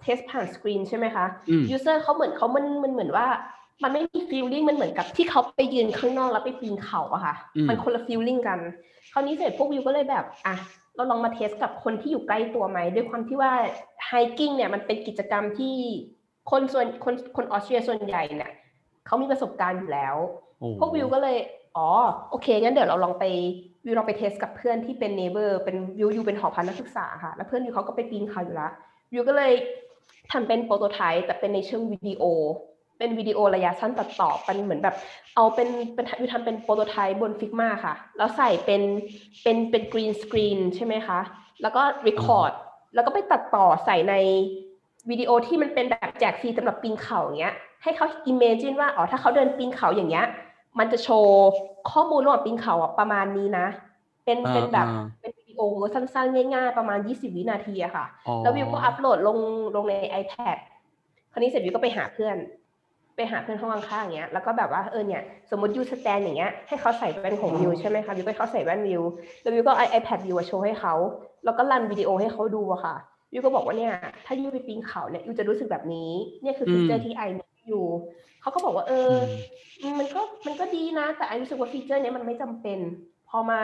[0.00, 3.26] test ผ่านสกรีนใช่ไหมคะอืม user เขาเหมือนเขามันมันเหมือนว่า
[3.82, 8.58] มันไม่มี feeling มันเหมือนกับที่เขาไปยืนข้างนอกแล้วไปปีนเขาอะค่ะอืมมันคนละ feeling กัน
[9.12, 10.56] คราวนี้เสร็จพวกวิวก็เลยแบบอะ
[10.96, 13.52] เราลองมา test กับคนที่อยู่ใกล้ตัวไหมด้วยความที่ว่า
[14.08, 15.74] hiking เนี่ยมันเป็นกิจกรรมที่
[16.50, 18.52] คนส่วนคนคนออสเตรียส่วนใหญ่เนี่ย
[19.06, 20.16] เขามีประสบการณ์อยู่แล้ว
[20.60, 21.36] โอ้พวกวิวก็เลย
[21.76, 21.88] อ๋อ
[22.30, 23.24] โอเค งั้นเดี๋ยวเราลองไป
[23.84, 28.72] วิวลองไป test กับเพื่อนที่เป็น neighbor เป็นวิวอยู่เป็นหอพักนักศึกษาค่ะ แล้วเพื่อนวิวเขาก็ไปปีนเขาอยู่แล้ว
[29.14, 29.52] วิวก็เลย
[30.32, 32.22] ทำเป็น prototype แต่เป็นในเชิงวิดีโอ
[32.98, 34.96] เป็นวิดีโอระยะสั้นตัดต่อเป็นเหมือนแบบ
[35.34, 38.82] เอาเป็นเป็นวิวทำเป็น prototype บน Figma ค่ะ แล้วใส่เป็น
[39.42, 41.20] เป็นเป็น green screen ใช่ไหมคะ
[41.62, 42.52] แล้วก็ record
[42.94, 44.14] แล้วก็ไปตัดต่อใส่ใน
[45.10, 50.26] วิดีโอที่มันเป็นแบบแจกฟรีสำหรับปีนเขาอย่างเงี้ย ให้เขา imagine ว่าอ๋อถ้าเขาเดินปีนเขาอย่างเงี้ย
[50.78, 51.48] มันจะโชว์
[51.90, 53.66] ข้อมูลระหว่างปีนเขาอะประมาณนี้นะ
[54.24, 55.62] เป็นอ่าเป็นแบบอ่าเป็นวิดี โอ
[55.94, 59.38] สั้นๆ ง่ายๆ ประมาณ 20 วินาทีอะค่ะอ๋อแล้ววิวก็อัพโหลดลง
[59.76, 60.56] ลงใน iPad
[61.32, 62.36] คราวนี้เสร็จวิวก็ไปหาเพื่อน
[63.16, 69.02] ไปหาเพื่อนห้องข้างๆอย่างเงี้ย แล้วก็แบบว่าเออเนี่ยสมมติ you stand อย่างเงี้ยให้เขาใส่แว่นของวิวใช่ไหมคะวิวก็ให้เขาใส่แว่นวิว
[69.42, 70.94] แล้ววิวก็เอา iPad วิวอะโชว์ให้เขา
[71.44, 72.94] แล้วก็ run วิดีโอให้เขาดูอะค่ะ
[73.32, 73.92] วิวก็บอกว่าเนี่ย
[74.26, 76.10] ถ้า you ไปปีนเขาเนี่ย you จะรู้สึกแบบนี้
[76.42, 77.86] เนี่ยคือ feature ที่ I มีอยู่
[78.40, 79.12] เขาก็บอกว่า เออ
[79.80, 82.78] อืมมันก็มันก็ดีนะ แต่ I รู้สึกว่า feature เนี้ยมันไม่จำเป็น
[83.28, 83.60] พอมา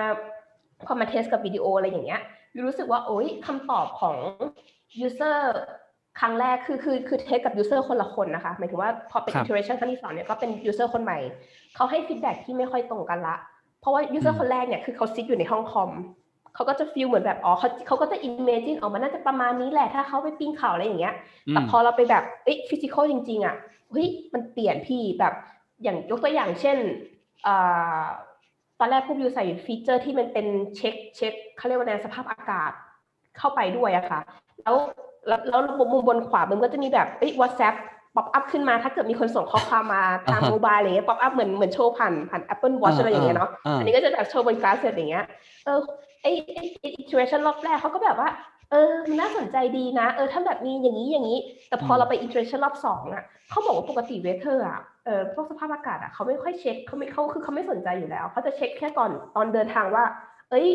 [0.86, 2.20] พอมา test กับวิดีโออะไรอย่างเงี้ย
[2.54, 4.16] วิวรู้สึกว่าโอ๊ยคำตอบของ
[5.06, 5.38] user
[6.20, 11.18] ครั้งแรกคือคือคือ test กับ user คนละคนนะคะหมายถึงว่าพอเป็นครับ iteration ครั้งที่สองเนี่ยก็เป็น user คนใหม่
[11.74, 13.36] เขาให้ feedback ที่ไม่ค่อยตรงกันละ
[13.80, 15.90] เพราะว่า user อืมคนแรกเนี่ยคือเขา sit อยู่ในห้องคอม
[16.54, 21.14] เขาก็จะ feel เหมือนแบบอ๋อเขาเขาก็จะ imagine ออกมาน่าจะประมาณนี้แหละถ้าเขาไปปีนเขาอะไรอย่างเงี้ย
[21.48, 23.56] อืมแต่พอเราไปแบบเอ้ย physical จริง ๆ อะ
[23.90, 25.34] เฮ้ยมันเปลี่ยนพี่แบบ
[25.82, 26.78] อย่างยกตัวอย่างเช่น
[27.46, 28.02] อ่า
[28.80, 32.72] ตอนแรกพวกวิวใส่ feature ที่มันเป็นเช็คเช็คเขาเรียกว่าในสภาพอากาศ
[33.38, 34.20] เข้าไปด้วยอะค่ะ
[34.62, 34.76] แล้ว
[35.28, 37.76] แล้วแล้วระบบมุมบนขวามันก็จะมีแบบเอ้ย WhatsApp
[38.16, 45.24] pop up ขึ้นมาถ้าเกิดมีคนส่งข้อความมาทางอ่าฮะ mobile อะไรเงี้ย pop up เหมือนเหมือนโชว์ผ่านผ่าน Apple Watch อะไรอย่างเงี้ยเนาะอันนี้ก็จะแบบโชว์บน glasses อย่างเงี้ย
[45.64, 45.78] เออ
[46.22, 48.28] ไอไอไอ iteration รอบแรกเขาก็แบบว่า
[48.70, 60.04] เออมันน่าสนใจดีนะ เออถ้าแบบมีอย่างนี้อย่างนี้ แต่พออืมเราไป iteration รอบสองอะเขาบอกว่าปกติ weather อะเออพวกสภาพอากาศอะเขาไม่ค่อยเช็คเขาไม่เขาคือเขาไม่สนใจอยู่แล้วเขาจะเช็คแค่ก่อนตอนเดินทางว่า
[60.50, 60.66] เอ้ย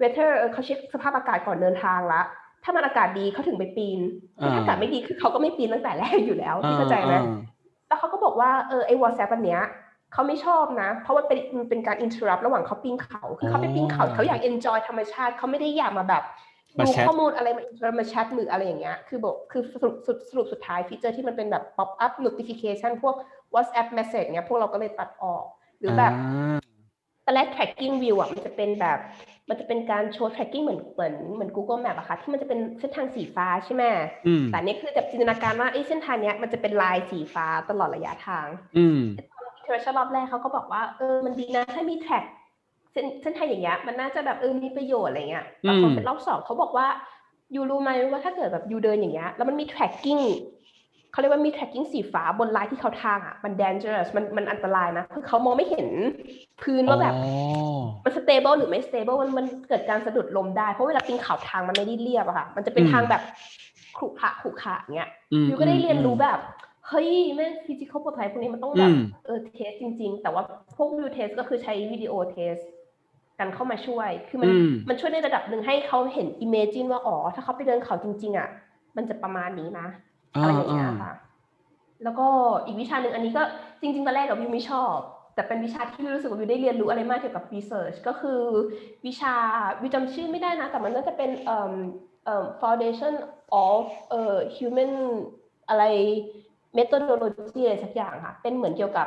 [0.00, 2.20] weather เออเขาเช็คสภาพอากาศก่อนเดินทางละ
[2.64, 4.00] ถ้ามันอากาศดีเขาถึงไปปีน
[4.36, 7.24] แต่ถ้าอากาศไม่ดีคือเขาก็ไม่ปีนตั้งแต่แรกอยู่แล้วพี่เข้าใจไหมอ่า
[7.88, 9.62] แล้วเขาก็บอกว่าเออไอ้ WhatsApp อันเนี้ย
[10.12, 23.14] เขาไม่ชอบนะ เพราะว่าเป็นมันเป็นการ interrupt ระหว่างเขาปีนเขา คือเขาไปปีนเขาอ๋อเขาอยาก enjoy ธรรมชาติเขาไม่ได้อยากมาแบบมา ดูแชทข้อมูลอะไรมา interrupt มาแชทหรืออะไรอย่างเงี้ย คือบอกคือสรุปสุดสรุปสุดท้ายฟีเจอร์ที่มันเป็นแบบ pop up notification พวก
[23.54, 25.44] WhatsApp message เนี้ย พวกเราก็เลยตัดออก
[25.80, 26.58] หรือแบบา
[27.24, 28.98] ตอนแรก tracking view อะ มันจะเป็นแบบ
[29.48, 33.84] มันจะเป็นการโชว์ tracking เหมือนเหมือนเหมือน Google Map อะค่ะ ที่มันจะเป็นเส้นทางสีฟ้าใช่ไหม
[34.26, 38.46] อืมแต่อันนี่คือแบบจินตนาการว่าไอ้เส้นทางเนี้ยมันจะเป็นลายสีฟ้าตลอดระยะทาง
[38.78, 39.00] อืม
[39.62, 42.24] เทอร์ชั่นรอบแรกเขาก็บอกว่า เออ มันดีนะ ถ้ามีแท็ก
[42.92, 46.86] เส้นเส้นทางอย่างเงี้ยมันน่าจะแบบเออมีประโยชน์อะไรเงี้ยแต่พออืมเป็นรอบสองเขาบอกว่า
[47.54, 50.22] ยูรู้ไหมว่าถ้าเกิดแบบยูเดินอย่างเงี้ยแล้วมันมี tracking
[51.12, 55.88] เขาเรียกว่ามี tracking สีฟ้าบนลายที่เขาทางอะมัน dangerous มันมันอันตรายนะคือเขามองไม่เห็น
[56.62, 63.22] พื้นว่าแบบอ๋อมัน stable หรือไม่ stable มันมันเกิดการสะดุดลมได้ เพราะเวลาปีนเขาทางมันไม่ได้เรียบอะค่ะ มันจะเป็นอืมทางแบบ
[63.98, 66.38] ขรุขระขรุขระอย่างเงี้ยอืมวิวก็ได้เรียนรู้อืมแบบ
[66.88, 70.42] เฮ้ยแม่ง physical product พวกนี้มันต้องแบบอืมเออ test จริง ๆ แต่ว่า
[70.76, 72.56] พวกวิว test ก็คือใช้วิดีโอ test
[73.38, 78.48] กันเข้ามาช่วย คือมันอืมมันช่วยในระดับหนึ่งให้เขาเห็น imagine ว่าอ๋อถ้าเขาไปเดินเขาจริง ๆอะ
[78.96, 79.86] มันจะประมาณนี้นะ
[80.42, 81.12] อะไรอย่างเงี้ยค่ะ
[82.04, 82.26] แล้วก็
[82.66, 83.42] อีกวิชาหนึ่งอันนี้ก็
[83.80, 84.96] จริงๆตอนแรกกับวิวไม่ชอบ
[85.34, 88.40] แต่เป็นวิชาที่วิวรู้สึกว่าวิวได้เรียนรู้อะไรมากเกี่ยวกับ research ก็คือ
[89.06, 89.34] วิชา
[89.82, 91.74] วิวจำชื่อไม่ได้นะ แต่มันน่าจะเป็นเอ่อ
[92.24, 93.14] เอ่อ foundation
[93.66, 94.92] of เอ่อ human
[95.68, 95.84] อะไร
[96.78, 99.06] methodology อะไรสักอย่างค่ะ เป็นเหมือนเกี่ยวกับ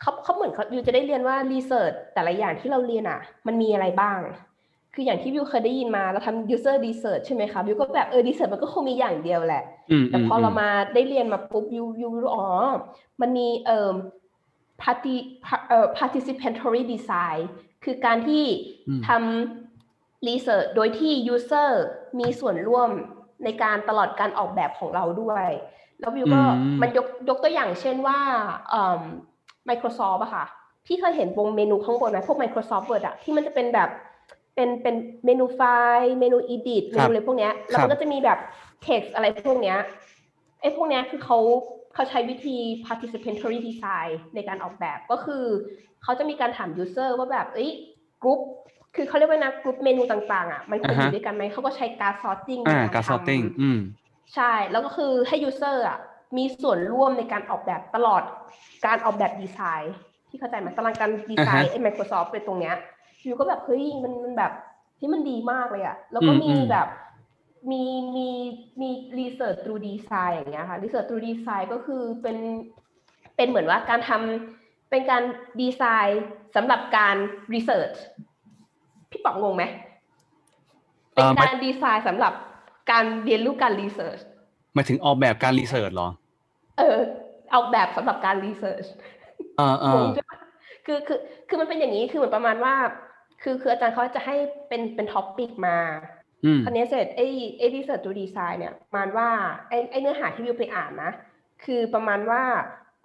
[0.00, 4.20] เขาเขาเหมือนเขาวิวจะได้เรียนว่ารีเสิร์ชแต่ละอย่างที่เราเรียนอะ มันมีอะไรบ้าง
[4.94, 12.46] คืออย่างที่วิวเคยได้ยินมาเราทำ user research ใช่ไหมคะวิวก็แบบเออ research มันก็คงมีอย่างเดียวแหละอืมแต่พอเรามาได้เรียนมาปุ๊บยูยูรู้อ๋อ
[13.20, 13.92] มันมีเอ่อ
[14.82, 15.14] party
[15.68, 17.40] เอ่อ participatory design
[17.84, 18.44] คือการที่
[18.88, 21.70] อืมทำ research โดยที่ user
[22.20, 22.90] มีส่วนร่วม
[23.44, 25.48] ในการตลอดการออกแบบของเราด้วย
[26.00, 28.18] แล้ววิวก็อืมมันยกยกตัวอย่างเช่นว่า
[28.70, 29.02] เอ่อ
[29.70, 30.44] Microsoft อะค่ะ
[30.86, 33.88] พี่เคยเห็นวงเมนูข้างบนไหมพวก Microsoft Word อะที่มันจะเป็นแบบ
[34.54, 35.60] เป็นเป็นเมนูไฟ
[35.98, 38.38] ล์เมนู edit เมครันูบอะไรพวกเนี้ยแล้วมันก็จะมีแบบ
[38.86, 39.78] text อะไรพวกเนี้ย
[40.60, 41.38] ไอ้พวกเนี้ยคือเขา
[41.94, 45.44] เขาใช้วิธี participatory design ในการออกแบบก็คือ
[46.02, 47.70] เขาจะมีการถาม user ว่าแบบเอ้ย
[48.22, 48.40] group
[48.96, 53.78] คือเขาเรียกว่านะ group เมนูต่างๆอะมันควรออ่ายู่ฮะด้วยกันไหมเขาก็ใช้การ sorting อ่าในการทำ sorting อืม
[54.34, 55.98] ใช่ แล้วก็คือให้ user อะ
[56.36, 58.22] มีส่วนร่วมในการออกแบบตลอด
[58.86, 59.94] การออกแบบดีไซน์
[60.28, 62.74] ที่เข้าใจไหมตารางการดีไซน์อ่าฮะไอ้ Microsoft ไปตรงเนี้ย
[63.24, 64.52] อยู่ก็แบบเฮ้ยมันมันแบบ
[64.98, 66.88] ที่มันดีมากเลยอะแล้วก็อืมมีอืมแบบ
[67.70, 67.82] มี
[68.16, 68.28] มี
[68.80, 72.36] มี research through design อย่างเงี้ยค่ะ research through design ก็คือเป็น
[73.36, 75.22] เป็นเหมือนว่าการทำเป็นการ
[75.60, 76.24] ดีไซน์
[76.56, 77.16] สำหรับการ
[77.54, 77.96] research
[79.10, 79.64] พี่ป๋องงงไหม
[81.14, 82.32] เป็นเอ่อการดีไซน์สำหรับ
[82.90, 84.22] การเรียนรู้การ research
[84.74, 86.08] หมายถึงออกแบบการรีเสิร์ชเหรอ
[86.78, 86.98] เออ
[87.50, 88.88] เอาแบบสำหรับการ research
[89.58, 90.32] เออเององใช่ไหม
[90.86, 92.74] คือคือคือมันเป็นอย่างนี้คือเหมือนประมาณว่า
[93.42, 94.36] คือคืออาจารย์เขาจะให้
[94.68, 95.78] เป็นเป็น topic มา
[96.44, 97.26] อืมคราวนี้เสร็จไอ้
[97.58, 99.28] ไอ้ research to design เนี่ยประมาณว่า
[99.68, 101.12] ไอ้ไอ้เนื้อหาที่วิวไปอ่านนะ
[101.64, 102.42] คือประมาณว่า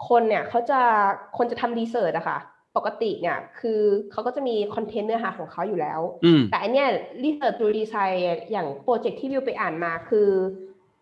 [0.09, 0.79] คนเนี่ยเขาจะ
[1.37, 2.39] คนจะทำ research อะค่ะ
[2.77, 3.81] ปกติเนี่ย คือ
[4.11, 6.87] เขาก็จะมีคอนเทนต์เนื้อหาของเขาอยู่แล้วอืมแต่อันเนี้ย
[7.23, 8.15] research to design
[8.51, 10.29] อย่างโปรเจกต์ที่วิวไปอ่านมาคือ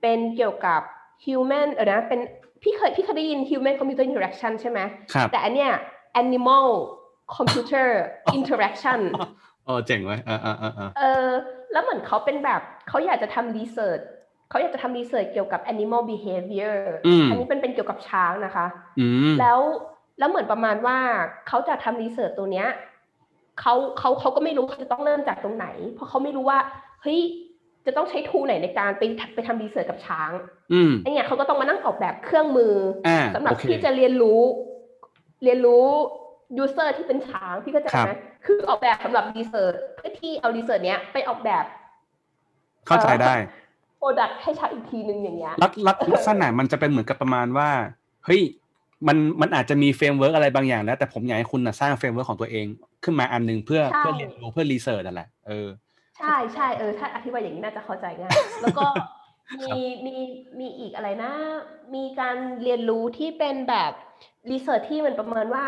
[0.01, 0.81] เป็นเกี่ยวกับ
[1.25, 2.19] human เออนะเป็น
[2.63, 4.79] พี่เคยพี่เคยได้ยิน human computer interaction ใช่ไหม
[5.13, 5.71] ครับแต่อันเนี้ย
[6.21, 6.65] animal
[7.35, 7.87] computer
[8.37, 8.99] interaction
[9.65, 11.29] เออเจ๋งไว้ยเออเออเออเออเออ
[11.71, 14.03] แล้วเหมือนเขาเป็นแบบเขาอยากจะทำ research
[14.49, 18.65] เขาอยากจะทำ research เกี่ยวกับ animal behavior อืมนนี้เป็นเป็นเกี่ยวกับช้างนะคะ
[18.99, 19.59] อืมแล้ว
[20.19, 20.97] แล้วเหมือนประมาณว่า
[21.47, 22.67] เขาจะทำรีเสิร์ชตัวเนี้ย
[23.59, 26.59] เขาเขาเขาก็ไม่รู้เขาจะต้องเริ่มจากตรงไหน เพราะเขาไม่รู้ว่า
[27.01, 27.19] เฮ้ย
[27.85, 30.31] จะต้องใช้ทูไหนในการไปไปทำรีเสิร์ชกับช้าง
[30.73, 32.73] อืมไอ้เนี่ยเขาก็ต้องมานั่งออกแบบเครื่องมือ
[33.07, 34.41] อ่าสำหรับโอเคที่จะเรียนรู้
[35.43, 35.85] เรียนรู้
[36.57, 38.11] user ที่เป็นช้างพี่ก็จะครับไหม
[38.45, 41.63] คือออกแบบสำหรับ research เพื่อที่เอา research เนี้ยไปออกแบบ
[42.87, 43.33] เข้าใจได้
[43.99, 47.69] product ให้ช้างอีกทีนึงอย่างเงี้ยลักลักลักษณะมันจะเป็นเหมือนกับประมาณว่า
[48.25, 48.41] เฮ้ย
[49.07, 52.65] มันมันอาจจะมี framework อะไรบางอย่างแล้วแต่ผมอยากให้คุณนะสร้าง framework ของตัวเอง
[53.03, 55.67] ขึ้นมาอันหนึ่งเพื่อใช่เพื่อเรียนรู้เพื่อ research นั่นแหละเออ
[56.21, 58.85] ใช่ใช่เออถ้าอธิบายอย่างนี้น่าจะเข้าใจง่ายแล้วก็
[59.59, 60.15] มีมี
[60.59, 61.31] มีอีกอะไรนะ
[61.95, 63.91] มีการเรียนรู้ที่เป็นแบบ
[64.51, 65.67] research ที่เหมือนประเมินว่า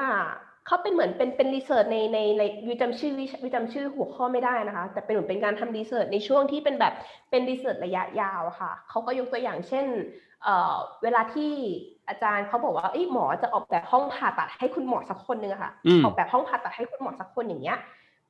[0.68, 6.94] เขาเป็นเหมือนเป็นเป็น research ในในในวิวจำชื่อวิวิวจำชื่อหัวข้อไม่ได้นะคะ แต่เป็นเหมือนเป็นการทำ research ในช่วงที่เป็นแบบ
[7.30, 9.86] เป็น research ระยะยาวอะค่ะเขาก็ยกตัวอย่างเช่น
[10.44, 11.52] เอ่อเวลาที่
[12.10, 17.78] อาจารย์เขาบอกว่าเอ้ยหมอจะออกแบบห้องผ่าตัดให้คุณหมอสักคนหนึ่งอะค่ะอืมออกแบบห้องผ่าตัดให้คุณหมอสักคนอย่างเงี้ย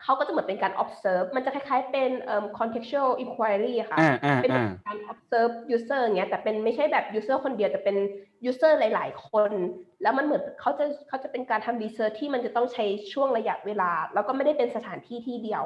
[0.03, 7.97] เขาก็จะเหมือนเป็นการ observe มันจะคล้ายๆเป็นเอ่อ contextual inquiry อะค่ะอ่าอ่าเป็นอ่าการ observe user อย่างเงี้ย แต่เป็นไม่ใช่แบบ user คนเดียว แต่เป็น
[8.49, 9.51] user หลาย ๆ คน
[10.01, 15.65] แล้วมันเหมือนเขาจะเขาจะเป็นการทำ research ที่มันจะต้องใช้ช่วงระยะเวลา แล้วก็ไม่ได้เป็นสถานที่ที่เดียว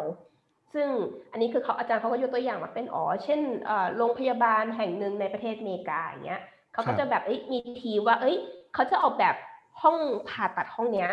[0.74, 0.88] ซึ่ง
[1.32, 6.42] อันนี้คือเขาอาจารย์เขาก็ยกตัวอย่างมาเป็นอ๋อ เช่นเอ่อโรงพยาบาลแห่งหนึ่งในประเทศอเมริกาอย่างเงี้ย
[6.74, 8.38] เขาก็จะแบบเอ้ยมีทีมว่า เอ้ย
[8.74, 9.36] เขาจะออกแบบ
[9.82, 9.98] ห้อง
[10.30, 11.10] ผ่าตัดห้องเนี้ย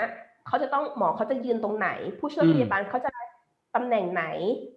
[0.49, 3.11] เขาจะต้องหมอเขาจะยืนตรงไหน ผู้ช่วยอืมพยาบาลเขาจะ
[3.75, 4.25] ตำแหน่งไหน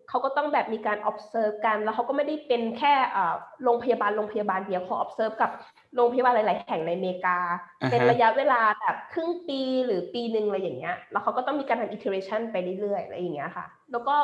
[0.09, 5.51] เขาก็ต้องแบบมีการ observe กันแล้วเขาก็ไม่ได้เป็นแค่เอ่อโรงพยาบาลโรงพยาบาลเดียวเขา observe กับ
[5.95, 7.37] โรงพยาบาลหลาย ๆ แห่งในอเมริกา
[7.81, 14.17] อ่าฮะเป็นระยะเวลาแบบครึ่งปีหรือปีหนึ่งอะไรอย่างเงี้ยแล้วเขาก็ต้องมีการทำ iteration ไปเรื่อย ๆ อะไรอย่างเงี้ยค่ะ แล้วก็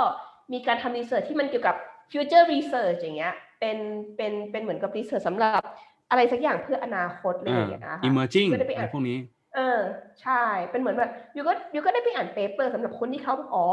[0.53, 1.75] มีการทำ research ที่มันเกี่ยวกับ
[2.12, 3.77] future research อย่างเงี้ยเป็น
[4.17, 5.62] เป็นเป็นเหมือนกับ research สำหรับ
[6.10, 9.17] อะไรสักอย่างเพื่ออนาคตอะไรอย่างเงี้ยนะคะ emerging ก็ได้ไปอะไรอ่านพวกนี้
[9.55, 9.81] เออ
[10.21, 13.65] ใช่เป็นเหมือนแบบยูก็ยูก็ได้ไปอ่านเปเปอร์สำหรับคนที่เขาอ๋อ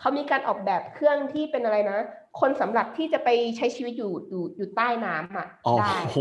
[0.00, 1.98] เขามีการออกแบบเครื่องที่เป็นอะไรนะ
[2.40, 6.18] คนสำหรับที่จะไปใช้ชีวิตอยู่อยู่อยู่ใต้น้ำอะอ๋อได้โห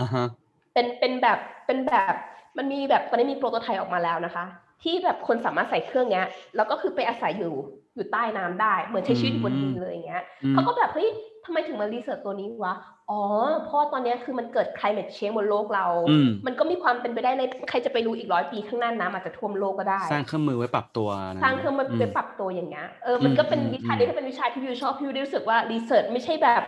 [0.00, 0.26] อ่าฮะ
[0.74, 2.14] เป็นเป็นแบบเป็นแบบ
[2.58, 4.44] มันมีแบบตอนนี้มีโปรโตไทป์ออกมาแล้วนะคะ
[4.82, 7.54] ที่แบบคนสามารถใส่เครื่องเนี้ย แล้วก็คือไปอาศัยอยู่
[7.94, 11.08] อยู่ใต้น้ำได้ เหมือนใช้ชีวิตอยู่บนดินเลยอย่างเงี้ยอืมเขาก็แบบเฮ้ย
[11.44, 12.74] ทำไมถึงมา research ตัวนี้วะ
[13.10, 13.20] อ๋อ
[13.64, 21.08] เพราะว่าตอนเนี้ยคือมันเกิด climate change บนโลกเราอืมมันก็มีความเป็นไปได้ในใครจะไปรู้อีกร้อยปีข้างหน้าน้ำอาจจะท่วมโลกก็ได้ สร้างเครื่องมือไว้ปรับตัว
[21.40, 26.62] นะสร้างเครื่องมือมไปปรับตัวอย่างเงี้ย เออ มันก็เป็นอืมวิชาอืมนี้ก็เป็นวิชาที่วิวชอบพี่วิวได้รู้สึกว่า research ไม่ใช่แบบ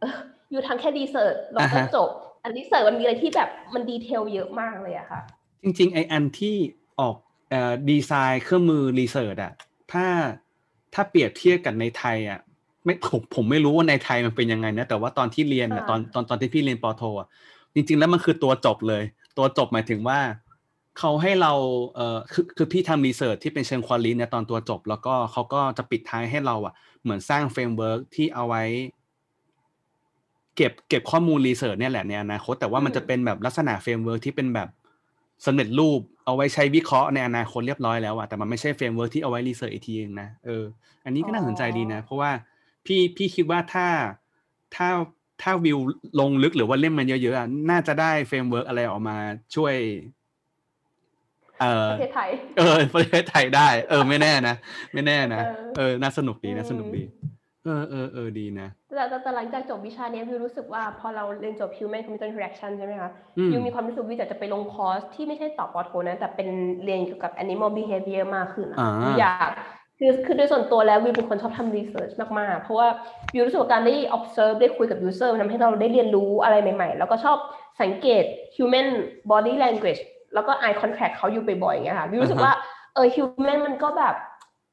[0.00, 0.14] เออ
[0.50, 2.08] อยู่ทำแค่ research แล้วก็อ่าฮะจบ
[2.42, 5.22] อัน research มันมีอะไรที่แบบมัน detail เยอะมากเลยอะค่ะ
[5.62, 6.56] จริงๆไออันที่
[7.00, 7.16] ออก
[7.50, 9.52] เอ่อดีไซน์เครื่องมือ research อะ
[9.92, 10.06] ถ้า
[10.94, 12.40] ถ้าเปรียบเทียบกันในไทยอะ
[12.84, 17.28] ไม่ผมผมไม่รู้ว่าในไทยมันเป็นยังไงนะแต่ว่าตอนที่เรียนอะอ่าตอนตอนตอนที่พี่เรียนปอโทอะ
[17.74, 19.02] จริง ๆ แล้วมันคือตัวจบเลย
[19.38, 20.18] ตัวจบหมายถึงว่า
[20.98, 21.52] เขาให้เรา
[21.94, 28.62] เอ่อคือคือพี่ทำ research ที่เป็นเชิง quali เนี่ยตอนตัวจบ แล้วก็เขาก็จะปิดท้ายให้เราอะเหมือนสร้าง framework ที่เอาไว้
[30.56, 34.68] เก็บเก็บข้อมูล research เนี่ยแหละในอนาคตแต่ว่ามันอืมจะเป็นแบบลักษณะ framework ที่เป็นแบบ
[35.46, 40.64] สำเร็จรูปเอาไว้ใช้วิเคราะห์ในอนาคตเรียบร้อยแล้วอะแต่มันไม่ใช่ framework ที่เอาไว้ research อีกทีเองนะเออ
[41.04, 42.30] อันนี้ก็น่าสนใจดีนะ เพราะว่า
[42.88, 43.88] พี่พี่คิดว่าถ้า
[44.76, 44.88] ถ้า
[45.42, 45.78] ถ้าวิว
[46.20, 49.16] ลงลึกหรือว่าเล่มมันเยอะๆอะน่าจะได้ framework อะไรออกมา
[49.54, 49.74] ช่วย
[51.60, 54.54] เออประเทศไทย เออประเทศไทยได้ เออ ไม่แน่นะ
[54.92, 57.02] ไม่แน่นะเออเออน่าสนุกดีอืมน่าสนุกดี
[57.64, 66.48] เออเออเออดีนะแต่แต่แต่หลังจากจบวิชาเนี้ยวิวรู้สึกว่าพอเราเรียนจบ Human Computer Interaction ใช่ไหมคะอืมวิวมีความรู้สึกวิวอยากจะไปลงคอร์สที่ไม่ใช่ต่อปอโทนะแต่เป็น
[66.84, 69.50] เรียนเกี่ยวกับ Animal Behavior มากขึ้นอะอ่าวิวอยาก
[69.98, 72.88] คือคือโดยส่วนตัวแล้ววิวเป็นคนชอบทำ research มากๆ เพราะว่า
[73.34, 77.36] วิวรู้สึกว่าการได้ observe ได้คุยกับ user มันทำให้เราได้เรียนรู้อะไรใหม่ๆ แล้วก็ชอบ
[77.80, 78.24] สังเกต
[78.56, 78.88] human
[79.30, 80.00] body language
[80.34, 82.52] แล้วก็ eye contact เขาอยู่บ่อยๆอย่างเงี้ยค่ะวิวรู้สึกว่า
[82.94, 84.14] เออ human มันก็แบบ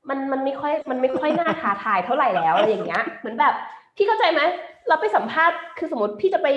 [0.10, 3.54] มันมันไม่ค่อยมันไม่ค่อยน่าท้าทายเท่าไหร่แล้วอะไรอย่างเงี้ยเหมือนแบบ
[3.96, 4.42] พี่เข้าใจไหม
[4.88, 6.48] เราไปสัมภาษณ์คือสมมติพี่จะไป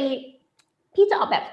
[0.95, 1.45] พี่จะออกแบบ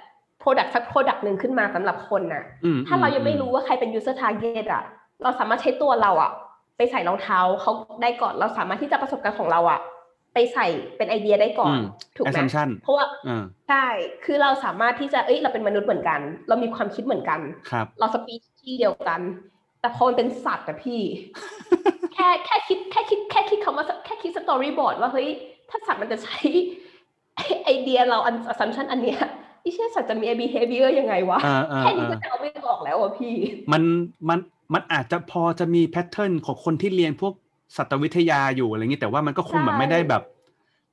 [0.42, 4.84] product สัก product หนึ่งขึ้นมาสำหรับคนน่ะอืมถ้าเรายังไม่อืรู้ว่าใครเป็น user target อะ
[5.24, 6.32] เราสามารถใช้ตัวเราอะ
[6.78, 9.80] ไปใส่รองเท้าเขาได้ก่อนเราสามารถที่จะประสบการณ์ของเราอะ
[10.34, 11.84] ไปใส่เป็นไอเดียได้ก่อนอืม
[12.18, 13.86] ถูกไหม assumption เพราะว่าอ่าใช่
[14.26, 19.22] คือเราสามารถที่จะเอ้ยเราเป็นมนุษย์เหมือนกัน เรามีความคิดเหมือนกันครับเราสปีชีส์เดียวกัน
[19.82, 21.02] แต่พอมันเป็นสัตว์อะพี่
[22.14, 25.28] แค่แค่คิดแค่คิดแค่คิดคำว่าแค่คิด storyboard ว่าเฮ้ย
[25.70, 26.38] ถ้าสัตว์มันจะใช้
[27.66, 29.20] ไอเดียเราอัน assumption อันเนี้ย
[29.62, 33.34] ไอ้เชี่ยสัตว์จะมี behavior ยังไงวะอ่าอ่าแค่นี้อ่าก็จะเอาไม่ออกแล้วอะพี่
[33.72, 33.84] มัน
[34.30, 34.40] มัน
[34.74, 37.34] มันอาจจะพอจะมี pattern ของคนที่เรียนพวก
[37.78, 40.24] สัตววิทยาอยู่อะไรอย่างนี้แต่ว่ามันก็คงแบบใช่ไม่ได้แบบ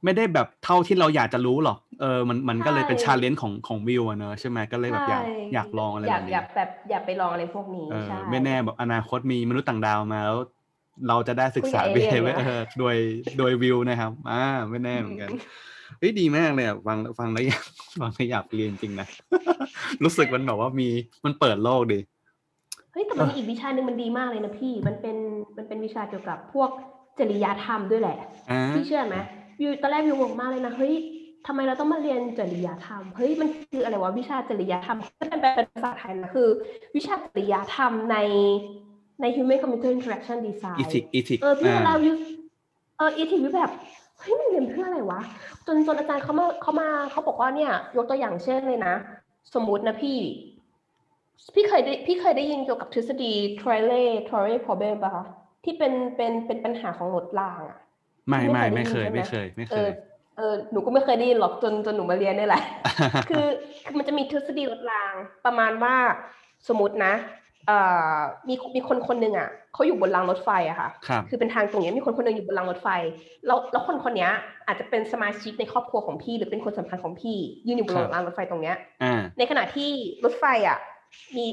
[0.04, 10.38] ไม่ได้แบบเท่าที่เราอยากจะรู้หรอกเออมันมันก็เลยเป็นใช่ challenge ของของวิวอะเนอะใช่ไหมก็เลยแบบอยากใช่อยากลองอะไรอแบยากบอนี้ยากแบบอยากไปลองอะไรพวกนี้เออใช่ไม่แน่แบบอนาคตมีมนุษย์ต่างดาวมาแล้ว
[11.08, 12.96] เราจะได้ศึกษาคุยกับ behavior เอเลี่ยนเหรอเออโดย
[13.38, 15.30] โดยวิวนะครับอ่าไม่แน่เหมือนกัน
[15.98, 17.64] เฮ้ยดีมากเลยอะฟังฟังแล้วอยาก
[18.00, 19.06] ฟังแล้วอยากเรียนจริงนะ
[20.04, 20.88] รู้สึกมันแบบว่ามี
[21.24, 21.98] มันเปิดโลกดี
[22.92, 25.16] เฮ้ยแต่มันมีอีกวิชาหนึ่งมันดีมากเลยนะพี่ มันเป็น
[25.56, 26.70] มันเป็นวิชาเกี่ยวกับพวก
[27.18, 28.16] จริยธรรมด้วยแหละ
[28.50, 29.16] อ่าพี่เชื่อไหม
[29.60, 30.94] วิวตอนแรกวิวงงมากเลยนะเฮ้ย
[31.46, 36.48] ทำไมเราต้องมาเรียนจริยธรรมเฮ้ยมันคืออะไรวะวิชาจริยธรรมก็เป็นแปลเป็นภาษาไทยนะคือ
[36.96, 38.16] วิชาจริยธรรมใน
[39.20, 42.14] ใน human computer interaction design อีทิกอีทิกเออพี่เวลาวิว
[42.96, 43.72] เอออีทีวิวแบบ
[44.18, 45.20] เฮ้ยมันเรียนเพื่ออะไรวะ
[45.66, 48.94] จนจนอาจารย์เขามาเขามาเขาบอกว่าเนี่ย ยกตัวอย่างเช่นเลยนะ
[49.54, 50.18] สมมุตินะพี่
[51.54, 55.26] พี่เคยได้พี่เคยได้ยินเกี่ยวกับทฤษฎี Trolley Trolley problem ป่ะคะ
[55.64, 57.78] ที่เป็นเป็นเป็นปัญหาของรถรางอะ
[58.28, 59.90] ไม่ไม่ไม่ไม่เคเคยยได้ยินไม่เคยไม่เอเคอย
[60.36, 62.62] เออหนูก็ไม่เคยได้ยินหรอกจนจนหนูมาเรียนนี่แหละ
[63.28, 63.46] คือ
[63.84, 65.14] คือมันจะมีทฤษฎีรถราง
[65.46, 65.94] ประมาณว่า
[66.68, 67.14] สมมตินะ
[67.66, 67.78] เอ่
[68.14, 68.16] อ
[68.48, 72.88] มีมีคนคนหนึ่งอะเขาอยู่บนรางรถไฟอะค่ะครับคือเป็นทางตรงเนี้ยมีคนคนหนึ่งอยู่บนรางรถไฟ
[73.46, 74.30] แล้วแล้วคนคนเนี้ย
[74.66, 79.90] อาจจะเป็นสมาชิกในครอบครัวของพี่ หรือเป็นคนสำคัญของพี่ยืนอยู่บนครับรางรถไฟตรงเนี้ยอ่าในขณะที่
[80.24, 80.78] รถไฟอะ
[81.36, 81.46] มี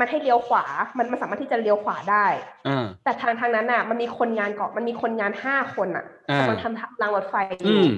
[0.00, 0.64] มันให้เลี้ยวขวา
[0.98, 2.26] มันมันสามารถที่จะเลี้ยวขวาได้
[2.68, 7.92] อ่าแต่ทางทางนั้นอะ มันมีคนงานเกาะมันมีคนงานห้าคนอะอ่ากำลังทำรางรถไฟออืยู่ม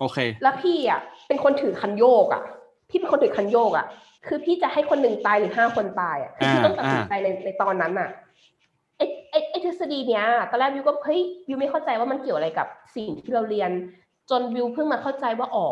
[0.00, 2.42] โอเค แล้วพี่อะ เป็นคนถือคันโยกอะ
[2.90, 3.86] พี่เป็นคนถือคันโยกอะ
[4.26, 8.08] คือพี่จะให้คนหนึ่งตายหรือห้าคนตายอะคือพี่อ่าต้องตัดสินใจในในตอนนั้นอะ
[8.96, 13.70] ไอ้ไอ้ไอ้ทฤษฎีเนี้ย ตอนแรกวิวก็เฮ้ยวิวไม่เข้าใจว่ามันเกี่ยวอะไรกับสิ่งที่เราเรียน
[14.30, 15.68] จนวิวเพิ่งมาเข้าใจว่าอ๋อ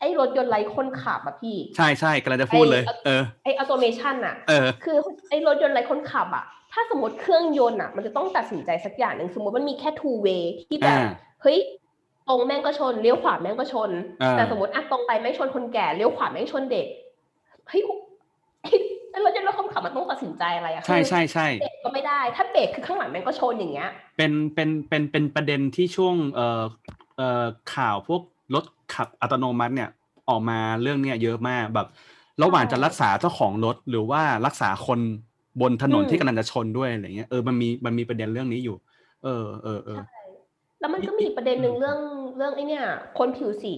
[0.00, 4.96] ไอ้รถยนต์ไร้คนขับอะพี่ ใช่ใช่กำลังจะพูดเลยไอ้เออไอ้ออโตเมชันอะเออคือ
[5.30, 11.08] ไอ้รถยนต์ไร้คนขับอะถ้าสมมติเครื่องยนต์อะมันจะต้องตัดสินใจสักอย่างหนึ่งสมมติมันมีแค่ two way ที่แบบอ่า
[11.42, 11.58] เฮ้ย
[12.28, 13.90] ตรงแม่งก็ชนเลี้ยวขวาแม่งก็ชน
[14.22, 16.86] อ่าแต่สมมติอะตรงไปแม่งชนคนแก่เลี้ยวขวาแม่งชนเด็ก
[17.68, 17.82] เฮ้ย
[18.62, 18.70] ไอ้
[19.10, 26.62] ไอ้รถยนต์ไร้คนขับมันต้องตัดสินใจอะไรอะใช่ใช่ใช่เบรกก็ไม่ได้ถ้าเบรกคือข้างหลังแม่งก็ชนอย่างเงี้ย เป็นเป็นเป็นเป็นประเด็นที่ช่วงเอ่อ
[27.16, 28.39] เอ่อข่าวพวกรถ
[28.94, 29.90] ขับอัตโนมัติเนี่ย
[30.28, 31.88] ออกมาเรื่องเนี้ยเยอะมากแบบ
[32.42, 35.00] ระหว่างจะรักษาเจ้าของรถหรือว่ารักษาคน
[35.60, 38.76] บนถนนอืมที่กำลังจะชนด้วยอะไรเงี้ยเออมันมีมันมีประเด็นเรื่องนี้อยู่
[39.24, 40.00] เออเออเออ
[40.80, 42.00] แล้วมันก็มีประเด็นหนึ่งเรื่อง
[42.36, 42.84] เรื่องไอ้เนี่ย
[43.18, 43.74] คนผิวสี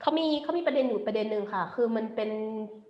[0.00, 2.30] เขามีเขามีประเด็นอยู่ประเด็นหนึ่งค่ะ คือมันเป็น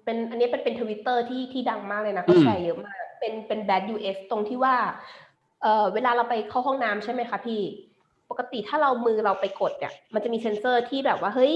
[0.05, 4.75] เป็นอันนี้เป็นเป็นทวิตเตอร์ที่ที่ดังมากเลยนะเขาอืมแชร์เยอะมาก เป็นเป็น bad UX ตรงที่ว่า
[5.63, 7.61] เอ่อเวลาเราไปเข้าห้องน้ำใช่ไหมคะพี่
[8.33, 11.53] ปกติถ้าเรามือเราไปกดเนี่ย มันจะมีเซ็นเซอร์ที่แบบว่าเฮ้ย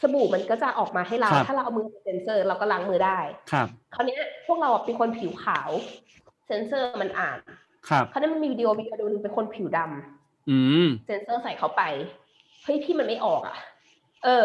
[0.00, 3.18] สบู่มันก็จะออกมาให้เรา ถ้าเราเอามือไปเซ็นเซอร์เราก็ล้างมือได้
[3.52, 5.70] ครับคราวเนี้ยพวกเราอะเป็นคนผิวขาว
[6.46, 7.38] เซนเซอร์มันอ่าน
[7.88, 11.82] ครับเขาได้มันมีวิดีโอวิดีโอหนึงเป็นคนผิวดำอืมเซนเซอร์ใส่เข้าไป
[12.64, 13.56] เฮ้ยพี่มันไม่ออกอะ
[14.24, 14.28] เอ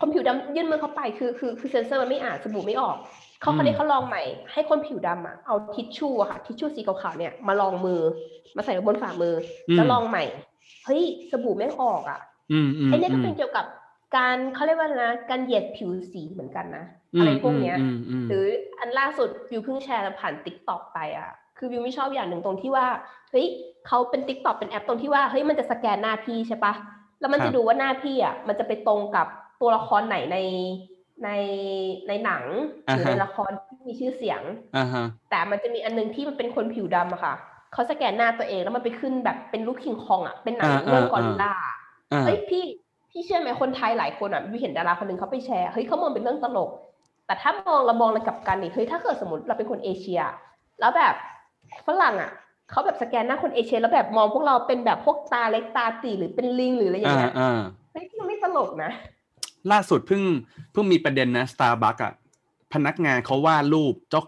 [0.00, 2.96] คนผิวดำยื่นมือเข้าไปคือคือคือเซนเซอร์มันไม่อ่านสบู่ไม่ออก
[3.40, 8.00] เขาอืมเขาได้เขาลองใหม่ ให้คนผิวดำอะเอาทิชชู่อะค่ะทิชชู่สีขาวๆเนี่ยมาลองมือ
[8.56, 9.34] มาใส่ไว้บนฝ่ามือ
[9.70, 10.24] อแล้วลองใหม่
[10.84, 12.20] เฮ้ยสบู่ไม่ออกอะ
[12.52, 13.66] อืมอืมไอ้เนี่ยก็อืมเป็นเกี่ยวกับ
[14.16, 16.84] การเขาเรียกว่าอะไรนะการเหยียดผิวสีเหมือนกันนะ
[17.18, 18.44] อะไรพวกเนี้ยอืมอืมหรือ
[18.78, 22.86] อันล่าสุดวิวเพิ่งแชร์ผ่าน TikTok ไปอะคือวิวไม่ชอบอย่างหนึ่งตรงที่ว่า
[23.30, 23.46] เฮ้ย
[23.86, 26.72] เขาเป็น TikTok เป็นแอปตรงที่ว่าเฮ้ยมันจะสแกนหน้าพี่ใช่ปะ
[27.20, 29.26] แล้วมันจะดูว่าหน้าพี่อะมันจะไปตรงกับ
[29.60, 30.38] ตัวละครไหนใน
[31.24, 31.30] ใน
[32.08, 32.44] ในหนัง
[32.86, 34.42] หรือในละครที่มีชื่อเสียง
[34.76, 37.34] อ่าฮะแต่มันจะมีอันนึงที่มันเป็นคนผิวดำอะค่ะ
[37.72, 41.54] เขาสแกนหน้าตัวเองแล้วมันไปขึ้นแบบเป็นรูปคิงคองอะเป็นหนังอ่าเรื่องอ่ากอริลลา
[42.12, 42.64] อ่าเฮ้ยพี่
[43.10, 46.70] พี่เชื่อไหมคนไทยหลายคนอะวิวเห็นดาราคนหนึ่งเขาไปแชร์เฮ้ยเขามองเป็นเรื่องตลก
[47.26, 50.20] แต่ถ้ามองเรามองในกลับกันนี่เฮ้ยถ้าเกิดสมมติเราเป็นคนเอเชีย
[50.80, 51.14] แล้วแบบ
[51.86, 52.30] ฝรั่งอะ
[52.70, 57.60] เขาแบบสแกนหน้าคนเอเชีย แล้วแบบมองพวกเราเป็นแบบพวกตาเล็กตาตีหรือเป็นลิงหรืออะไรอย่างอ่าเงี้ยอ่า
[57.92, 58.90] เฮ้ยมันไม่ตลกนะ
[59.72, 60.22] ล่าสุดเพิ่ง
[60.72, 62.12] เพิ่งมีประเด็นนะ Starbucks อะ
[62.72, 64.22] พนักงานเขาวาดรูปเจ้า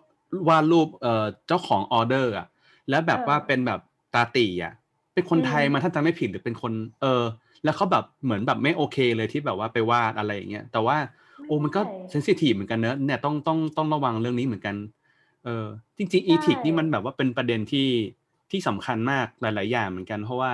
[0.49, 2.47] วาดรูปเอ่อเจ้าของออเดอร์อะ
[2.91, 3.81] แล้วแบบเออว่าเป็นแบบ
[4.15, 4.73] ตาตีอะ
[5.15, 6.73] เป็นคนไทยอืมมาถ้าจำไม่ผิดหรือเป็นคน
[7.03, 7.23] เออ
[7.65, 10.97] แล้วเขาแบบเหมือนแบบไม่โอเคเลยที่แบบว่าไปวาดอะไรอย่างเงี้ยแต่ว่า
[11.47, 14.77] โอ้มันก็เซนซิทีฟเหมือนกันเนอะเนี่ยต้องต้องต้องระวังเรื่องนี้เหมือนกัน
[15.45, 15.65] เออ
[15.97, 17.89] จริง ๆ อีทิกนี่มันแบบว่าเป็นประเด็นที่
[18.51, 20.53] ที่สำคัญมากหลาย ๆ อย่างเหมือนกัน เพราะว่า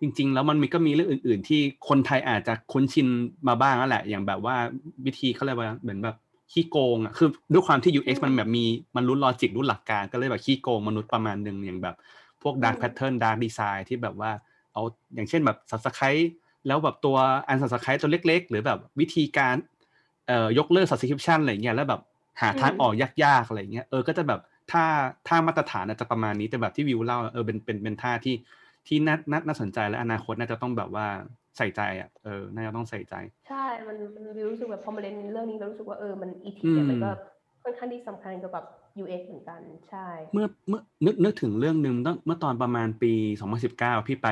[0.00, 3.06] จริง ๆ แล้วมันมีก็มีเรื่องอื่น ๆ ที่คนไทยอาจจะคุ้นชิน
[3.48, 4.56] มาบ้างแล้วแหละ อย่างแบบว่า
[5.04, 6.16] วิธีเขาเรียกว่าเหมือนแบบ
[6.52, 8.64] ขี้โกงอะคือด้วยความที่ UX มันแบบมี
[8.96, 11.96] มันรู้ลอจิกรู้หลักการก็เลยแบบขี้โกงมนุษย์ประมาณหนึ่งอย่างแบบ
[12.42, 14.30] พวก dark pattern dark design ที่แบบว่า
[14.72, 14.82] เอา
[15.14, 16.26] อย่างเช่นแบบ subscribe
[16.66, 17.16] แล้วแบบตัว
[17.48, 19.54] อัน subscribe ตัวเล็ก ๆ หรือแบบวิธีการ
[20.28, 22.00] เอ่อยกเลิก subscription อะไรเงี้ยแล้วแบบ
[22.40, 22.92] หาทางออก
[23.24, 24.40] ยากๆอะไรเงี้ยเออก็จะแบบ
[24.72, 24.84] ถ้า
[25.28, 28.34] ถ้ามาตรฐานอาจจะประมาณนี้แต่แบบที่วิวเล่าเออเป็นเป็นเป็นท่าที่
[28.86, 31.06] ที่น่าน่าน่าสนใจและอนาคตน่าจะต้องแบบว่า
[31.58, 33.14] ใส่ใจอะเออน่าจะต้องใส่ใจ
[33.48, 37.10] ใช่ มันมันวิวรู้สึกแบบพอมาเรียนเรื่องนี้เรารู้สึกว่าเออมัน ethic อืมเนี่ยมันก็
[37.62, 38.64] ค่อนข้างที่สำคัญเกี่ยวกับ
[39.02, 43.12] UX เหมือนกันใช่ เมื่อเมื่อนึกนึกถึงเรื่องหนึ่งตั้งเมื่อตอนประมาณปี
[43.60, 44.28] 2019 พี่ไป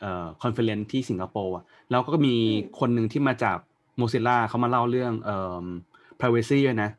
[0.00, 3.58] เอ่อ conference ที่สิงคโปร์อะแล้วก็มีอืมคนหนึ่งที่มาจาก
[4.00, 5.64] Mozilla เขามาเล่าเรื่องเอ่อ
[6.20, 6.90] privacy ด้วยนะ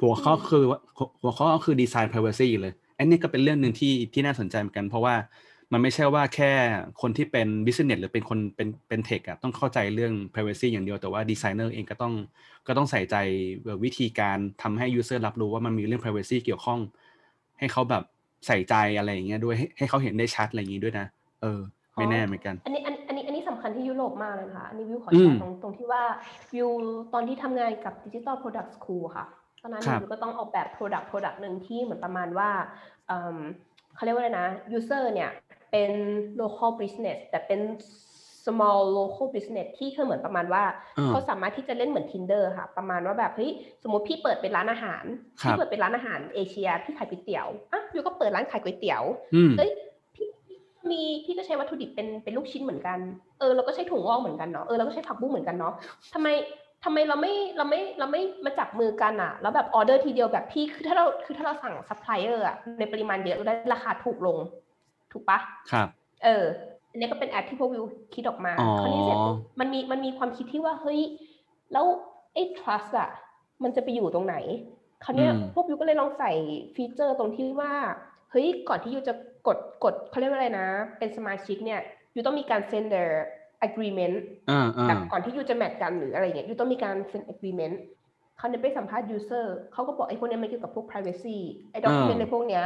[0.00, 0.80] หัวข้ออืมคือว่า
[1.22, 5.14] หัวข้อก็คือ design privacy เลยอันนี้ก็เป็นเรื่องหนึ่งที่ที่น่าสนใจเหมือนกัน เพราะว่า
[5.72, 6.52] มันไม่ใช่ว่าแค่
[7.00, 12.14] คนที่เป็น business หรือเป็นคนเป็นเป็นเทคอะต้องเข้าใจเรื่อง privacy อย่างเดียวแต่ว่าดีไซเนอร์เองก็ต้อง
[12.66, 13.16] ก็ต้องใส่ใจ
[13.84, 16.80] วิธีการทำให้ user รับรู้ว่ามันมีเรื่อง privacy เกี่ยวข้อง
[17.58, 18.04] ให้เขาแบบ
[18.46, 21.06] ใส่ใจอะไรอย่างเงี้ยด้วยให้ให้เขาเห็นได้ชัดอะไรอย่างงี้ด้วยนะ
[21.42, 21.60] เออ
[21.96, 26.02] ไม่แน่เหมือนกัน อันนี้อันอันนี้อันนี้สำคัญที่ยุโรปมากเลยนะคะอันนี้วิวขออืแชมร์ตรงตรงที่ว่า
[26.54, 26.68] วิว
[27.14, 29.26] ตอนที่ทำงานกับ Digital Product School ค่ะ
[29.62, 32.50] ตอนนั้นครับวิวก็ต้องออกแบบ Product Product หนึ่งที่เหมือนประมาณว่า
[33.08, 33.38] เอิ่ม
[33.94, 35.30] เขาเรียกว่าอะไรนะ User เนี่ย
[35.70, 35.92] เป็น
[36.40, 37.60] local business แต่เป็น
[38.44, 40.64] small local business ที่คือเหมือนประมาณว่า
[40.98, 43.52] อ่า เขาสามารถที่จะเล่นเหมือน Tinder ค่ะ ประมาณว่าแบบเฮ้ย
[43.82, 45.04] สมมติพี่เปิดเป็นร้านอาหาร
[45.40, 49.02] ครับพี่เปิดเป็นร้านอาหารเอเชียพี่ขายก๋วยเตี๋ยวอะวิวก็เปิดร้านขายก๋วยเตี๋ยว
[49.34, 49.70] อืมเฮ้ย
[50.14, 50.26] พี่
[50.90, 52.98] มีพี่ก็ใช้วัตถุดิบเป็นเป็นลูกชิ้นเหมือนกัน
[53.38, 55.74] เออเราก็ใช้ถั่วงอกเหมือนกันเนาะเออเราก็ใช้ผักบุ้งเหมือนกันเนาะ
[56.14, 56.28] ทำไม
[56.84, 64.38] ทำไมเราไม่เราไม่เราไม่มาจับมือกันอะแล้วแบบออเดอร์ทีเดียวแบบพี่คือถ้าเราคือถ้าเราสั่งซัพพลายเออร์อะในปริมาณเยอะเราได้ราคาถูกลง
[65.18, 65.40] ถูกปะ
[65.72, 65.88] ครับ
[66.24, 66.44] เออ
[66.90, 71.00] อันนี้ก็เป็นแอปที่พวกวิวคิดออกมาอ๋อคราวนี้เสร็จปุ๊บมันมีมันมีความคิดที่ว่าเฮ้ย
[71.72, 71.86] แล้ว
[72.34, 73.10] ไอ้ trust อะ
[73.62, 74.36] มันจะไปอยู่ตรงไหน
[75.04, 76.32] คราวเนี้ยอืมพวกวิวก็เลยลองใส่
[76.74, 77.72] feature ตรงที่ว่า
[78.30, 79.14] เฮ้ยก่อนที่ you จะ
[79.46, 80.66] กดกดเขาเรียกว่าอะไรนะ
[80.98, 81.80] เป็นสมาชิกเนี่ย
[82.14, 83.10] you ต้องมีการเซ็น their
[83.66, 84.16] agreement
[84.50, 87.76] อ่าอ่าแบบก่อนที่ you จะ match กันหรืออะไรเงี้ย you ต้องมีการเซ็น agreement
[88.38, 91.36] เขาเนี่ยไปสัมภาษณ์ user เขาก็บอกไอ้พวกเนี้ยมันเกี่ยวกับพวก privacy
[91.72, 92.64] ไอ้ document อ่าในพวกเนี้ย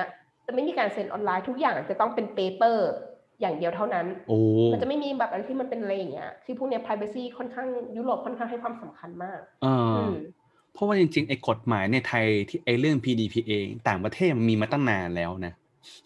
[0.52, 2.78] จะไม่มีการเซ็นออนไลน์ทุกอย่างจะต้องเป็น paper
[3.40, 4.38] อย่างเดียวเท่านั้นโอ้
[4.72, 10.14] มันจะไม่มีแบบอะไรที่มันเป็นอะไรอย่างเงี้ย คือพวกเนี้ย privacy ค่อนข้างยุโรปค่อนข้างให้ความสำคัญมากเอออือม
[10.74, 13.50] เพราะว่าจริงๆไอ้กฎหมายในไทยที่ไอ้เรื่อง PDPA
[13.88, 15.52] ต่างประเทศมันมีมาตั้งนานแล้วนะ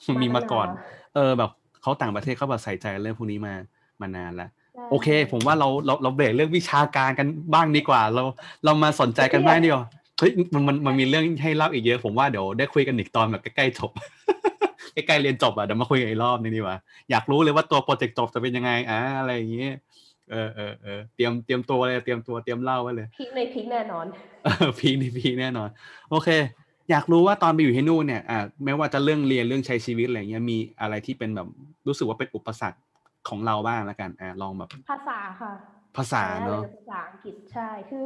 [0.09, 0.69] มันมีมาก่อน
[1.15, 1.51] เออแบบ
[1.83, 3.55] เขาต่างประเทศเขาแบบใส่ใจเรื่องพวกนี้มา
[4.01, 4.51] มานานแล้ว
[4.91, 8.23] โอเค ผมว่าเราเราเราเบรกเรื่องวิชาการกันบ้างดีกว่า เรา
[8.65, 9.87] เรามาสนใจกันบ้างดีกว่า
[10.19, 13.91] เฮ้ยมันมันมันมีเรื่องให้เล่าอีกเยอะ ผมว่าเดี๋ยวได้คุยกันอีกตอนแบบใกล้ๆจบ
[14.95, 16.77] ใกล้ๆเรียนจบอะเดี๋ยวมาคุยกันอีกรอบนึงดีกว่า
[17.11, 19.75] อยากรู้เลยว่าตัวโปรเจกต์จบจะเป็นยังไงอ่าอะไรอย่างเงี้ย
[20.31, 24.07] เออเออเออเตรียมเตรียมตัวเลยเตรียมตัวเตรียมเล่าไว้เลย peak ใน peak แน่นอน
[24.45, 25.69] เออ peak นี่ peak แน่นอน
[26.11, 26.29] โอเค
[26.91, 31.49] อยากรู้ว่าตอนไปอยู่ที่นู่นเนี่ยอ่าไม่ว่าจะเรื่องเรียนเรื่องใช้ชีวิตอะไรเงี้ยมีอะไรที่เป็นแบบ
[31.87, 32.79] รู้สึกว่าเป็นอุปสรรค
[33.29, 35.53] ของเราบ้างแล้วกันอ่าลองแบบ ภาษาค่ะ
[35.97, 38.05] ภาษาเนาะใช่ภาษาอังกฤษใช่คือ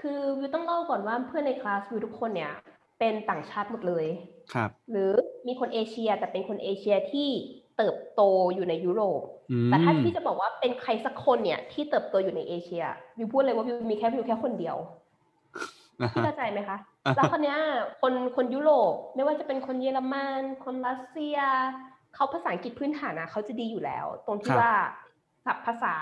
[0.00, 2.52] คือวิวต้องเล่าก่อนว่าเพื่อนในคลาสวิวทุกคนเนี่ย
[2.98, 4.06] เป็นต่างชาติหมดเลย
[4.54, 5.12] ครับ หรือ
[5.46, 7.28] มีคนเอเชียแต่เป็นคนเอเชียที่
[7.76, 8.22] เติบโต
[8.54, 12.84] อยู่ในยุโรปอืมแต่ถ้าพี่จะบอกว่าเป็นใครสักคนเนี่ย ที่เติบโตอยู่ในเอเชีย
[13.18, 14.76] วิวพูดเลยว่าวิวมีแค่วิวแค่คนเดียว
[16.00, 17.58] อ่าพี่ฮะเข้าใจไหมคะอ่าฮะแล้วคนเนี้ย
[18.02, 21.38] คนคนยุโรปไม่ว่าจะเป็นคนเยอรมัน คนรัสเซีย
[22.14, 24.72] เขาภาษาอังกฤษพื้นฐานนะเขาจะดีอยู่แล้ว ตรงที่ว่า
[25.46, 25.94] ศัพท์ภาษา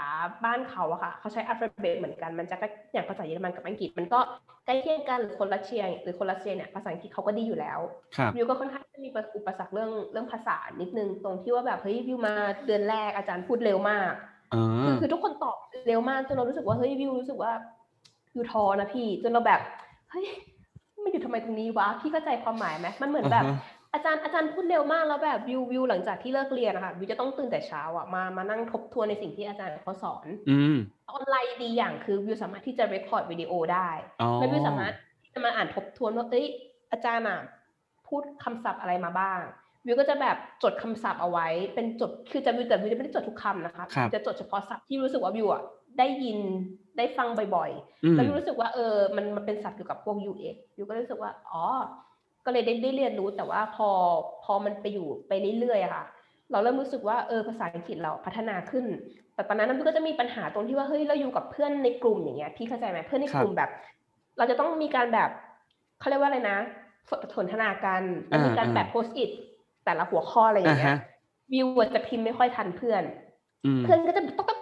[0.45, 4.21] บ้านเขาอะค่ะ เขาใช้อัลฟาเบตเหมือนกัน มันจะใกล้อย่างภาษาเยอรมันกับอังกฤษ มันก็
[4.67, 7.79] ใกล้เคียงกันหรือคนรัสเซียหรือคนรัสเซียเนี่ยภาษาอังกฤษเขาก็ดีอยู่แล้ว
[8.17, 12.35] ครับวิวก็ค่อนข้างจะมีอุปสรรคเรื่องเรื่องภาษานิดนึงตรงที่ว่าแบบเฮ้ยวิวมา
[12.67, 14.13] เดือนแรกอาจารย์พูดเร็วมาก
[14.55, 15.57] อ่คือาคือทุกคนตอบ
[15.89, 17.53] เร็วมากจนเรารู้สึกว่าเฮ้ยวิวรู้สึกว่า
[18.35, 19.61] วิวท้อนะพี่ จนเราแบบ
[20.11, 20.27] เฮ้ย
[21.05, 23.45] มันอยู่ทำไมตรงนี้วะพี่เข้าใจความหมายไหมมันเหมือนแบบ
[23.97, 30.77] อ่าฮะอาจารย์อาจารย์พูดเร็วมากแล้วแบบวิววิวหลังจากที่เลิกเรียนนะคะวิวจะต้องตื่นแต่เช้าอะมามานั่งทบทวนในสิ่งที่อาจารย์เขาสอน อืม
[31.11, 33.89] ออนไลน์ดีอย่างคือวิวสามารถที่จะ record วิดีโอได้
[34.23, 34.95] อ๋อแล้ววิวสามารถ
[35.25, 36.47] ที่จะมาอ่านทบทวนว่าเอ้ย
[36.93, 37.39] อาจารย์อะ
[38.09, 39.39] พูดคำศัพท์อะไรมาบ้าง
[39.87, 45.63] วิวก็จะแบบจดคำศัพท์เอาไว้ เป็นจดคือจะวิวแต่วิวจะไม่ได้จดทุกคำนะคะครับจะจดเฉพาะศัพท์ที่รู้สึกว่าวิวอะ
[45.99, 46.39] ได้ยิน
[46.97, 47.71] ได้ฟังบ่อย
[48.05, 51.65] อืๆมแล้ววิวรู้สึกว่าเออมันมันเป็นศัพท์เกี่ยวกับพวก UX วิวก็รู้สึกว่าอ๋อ
[52.47, 53.89] ก็เลยได้ได้เรียนรู้แต่ว่าพอ
[54.45, 56.05] พอมันไปอยู่ไปเรื่อยๆอะค่ะ
[56.53, 58.85] เราเริ่มรู้สึกว่าเออภาษาอังกฤษเราพัฒนาขึ้น
[59.35, 63.71] แต่ตอนนั้นมันก็จะมีปัญหาตรงที่ว่าเฮ้ยเราอยู่กับเพื่อนในกลุ่มอย่างเงี้ยพี่เข้าใจไหมเพื่อนในกลุ่มแบบ
[64.39, 65.31] เราจะต้องมีการแบบ
[66.01, 66.59] เขาเรียกว่าอะไรนะ
[67.11, 69.31] สสนทนากันแล้วมีการอ่าแบบโพสต์อิท
[69.85, 70.99] แต่ละหัวข้ออะไรอย่างเงี้อ่ายฮะ
[71.53, 73.03] วิวอะจะพิมพ์ไม่ค่อยทันเพื่อน
[73.65, 74.56] อืมเพื่อนก็จะต๊อก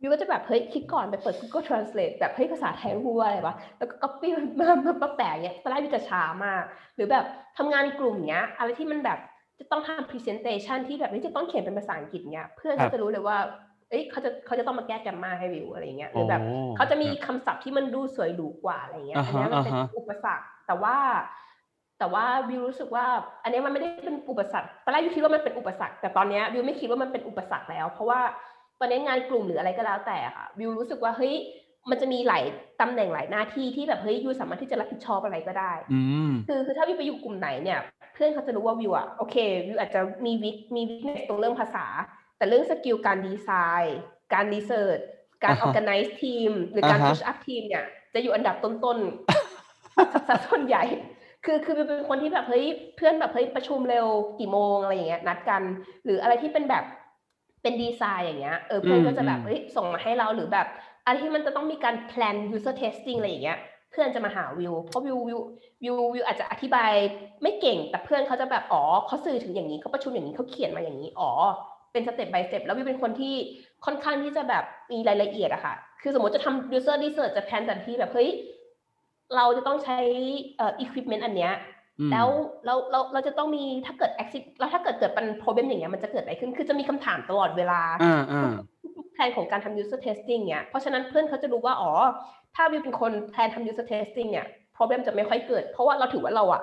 [0.00, 4.28] วิวก็จะแบบเฮ้ยคิดก่อนไปเปิด Google Translate แบบเฮ้ยภาษาไทยพูดว่าอะไรวะแล้วก็ copy
[4.58, 6.62] มามามาแปะอย่างเงี้ยตอนแรกวิวจะช้ามาก
[6.96, 7.24] หรือแบบ
[7.58, 9.18] ทำงานในกลุ่มเนี้ยอะไรที่มันแบบ
[9.58, 13.36] จะต้องทำ presentation ที่แบบนี้จะต้องเขียนเป็นภาษาอังกฤษเนี้ยเพื่อนครัก็บจะรู้เลยว่า
[13.90, 20.96] เอ้ยเขาจะเขาจะต้องมาแก้แกรมมาให้วิวอะไรเงี้ยหรือแบบโอ้เขาจะมีครับคำศัพท์ที่มันดูสวยหรูกว่าอะไรเงี้ยอ่าอันฮะเนี้ยมันเป็นอ่าฮะอุปสรรคแต่ว่า
[21.98, 23.06] แต่ว่าวิวรู้สึกว่า
[23.42, 28.20] อันเนี้ยมันไม่ได้เป็นอุปสรรคตอนแรกวิวคิดว่ามันเป็นอุปสรรค แต่ตอนเนี้ยวิวไม่คิดว่ามันเป็นอุปสรรคแล้ว เพราะว่า
[28.80, 31.34] ตอนนี้งานกลุ่มหรืออะไรก็แล้วแต่ค่ะ วิวรู้สึกว่าเฮ้ย
[31.90, 32.44] มันจะมีหลาย
[32.80, 37.80] ตำแหน่งหลายหน้าที่ที่แบบเฮ้ยวิวสามารถที่จะรับผิดชอบอะไรก็ได้อืมคือคือถ้าวิวไปอยู่กลุ่มไหนเนี่ย
[38.14, 41.86] เพื่อนเขาจะรู้ว่าวิวอะโอเควิวอาจจะมี weak มี weakness ตรงเรื่องภาษา
[42.38, 43.50] แต่เรื่อง skill การดีไซ
[43.82, 43.98] น์
[44.34, 44.98] การ research
[45.44, 50.84] การอ่าฮะ organize ทีมหรือการอ่าฮะ push up ทีมเนี่ย จะอยู่อันดับต้นๆสัดส่วนใหญ่
[51.44, 52.66] คือคือวิวเป็นคนที่แบบเฮ้ย
[52.96, 54.06] เพื่อนแบบเฮ้ยประชุมเร็ว
[54.38, 55.62] กี่โมงอะไรอย่างเงี้ยนัดกัน
[56.04, 56.84] หรืออะไรที่เป็นแบบ
[57.62, 60.66] เป็นดีไซน์อย่างเงี้ยเออเพื่อนก็จะแบบอืมเฮ้ยส่งมาให้เราหรือแบบ
[61.04, 63.58] อะไรที่มันจะต้องมีการ plan user testing อะไรอย่างเงี้ย
[63.90, 65.40] เพื่อนจะมาหาวิวเพราะวิววิว
[65.82, 66.92] วิววิวอาจจะอธิบาย
[67.42, 71.30] ไม่เก่ง แต่เพื่อนเขาจะแบบอ๋อเขาสื่อถึงอย่างนี้เขาประชุมอย่างนี้เขาเขียนมาอย่างนี้อ๋อ
[71.92, 73.34] เป็นสเต็ป by สเต็ปแล้ววิวเป็นคนที่
[73.84, 78.30] ค่อนข้างที่จะแบบมีรายละเอียดอะค่ะ คือสมมติจะทำ user research จะ plan แต่ที่แบบเฮ้ย
[79.36, 79.98] เราจะต้องใช้
[80.56, 81.77] เอ่อ equipment อันเนี้ยอืม
[82.12, 82.28] แล้ว
[82.66, 88.52] เราเราเราจะต้องมีถ้าเกิด accident แล้วถ้าเกิดเกิดเป็น problem อย่างเงี้ยมันจะเกิดอะไรขึ้น คือจะมีคำถามตลอดเวลาอ่าอ่า
[88.96, 91.92] ทุกๆแพลนของการทำ user testing เนี่ยเพราะฉะนั้นเพื่อนเขาจะรู้ว่าอ๋อ
[92.54, 94.46] ถ้าวิวเป็นคนแพลนทำ user testing เนี่ย
[94.76, 96.62] problem จะไม่ค่อยเกิด เพราะว่าเราถือว่าเราอะ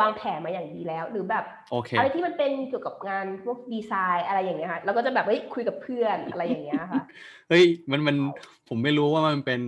[0.00, 7.02] วางแผนมาอย่างดีแล้ว หรือแบบโอเคอะไรที่มันเป็นเกี่ยวกับงานพวกดีไซน์อะไรอย่างเงี้ยค่ะเราก็จะแบบเฮ้ยคุยกับเพื่อนอะไรอย่างเงี้ยค่ะ
[7.48, 8.16] เฮ้ยมันมัน
[8.68, 9.60] ผมไม่รู้ว่ามันเป็น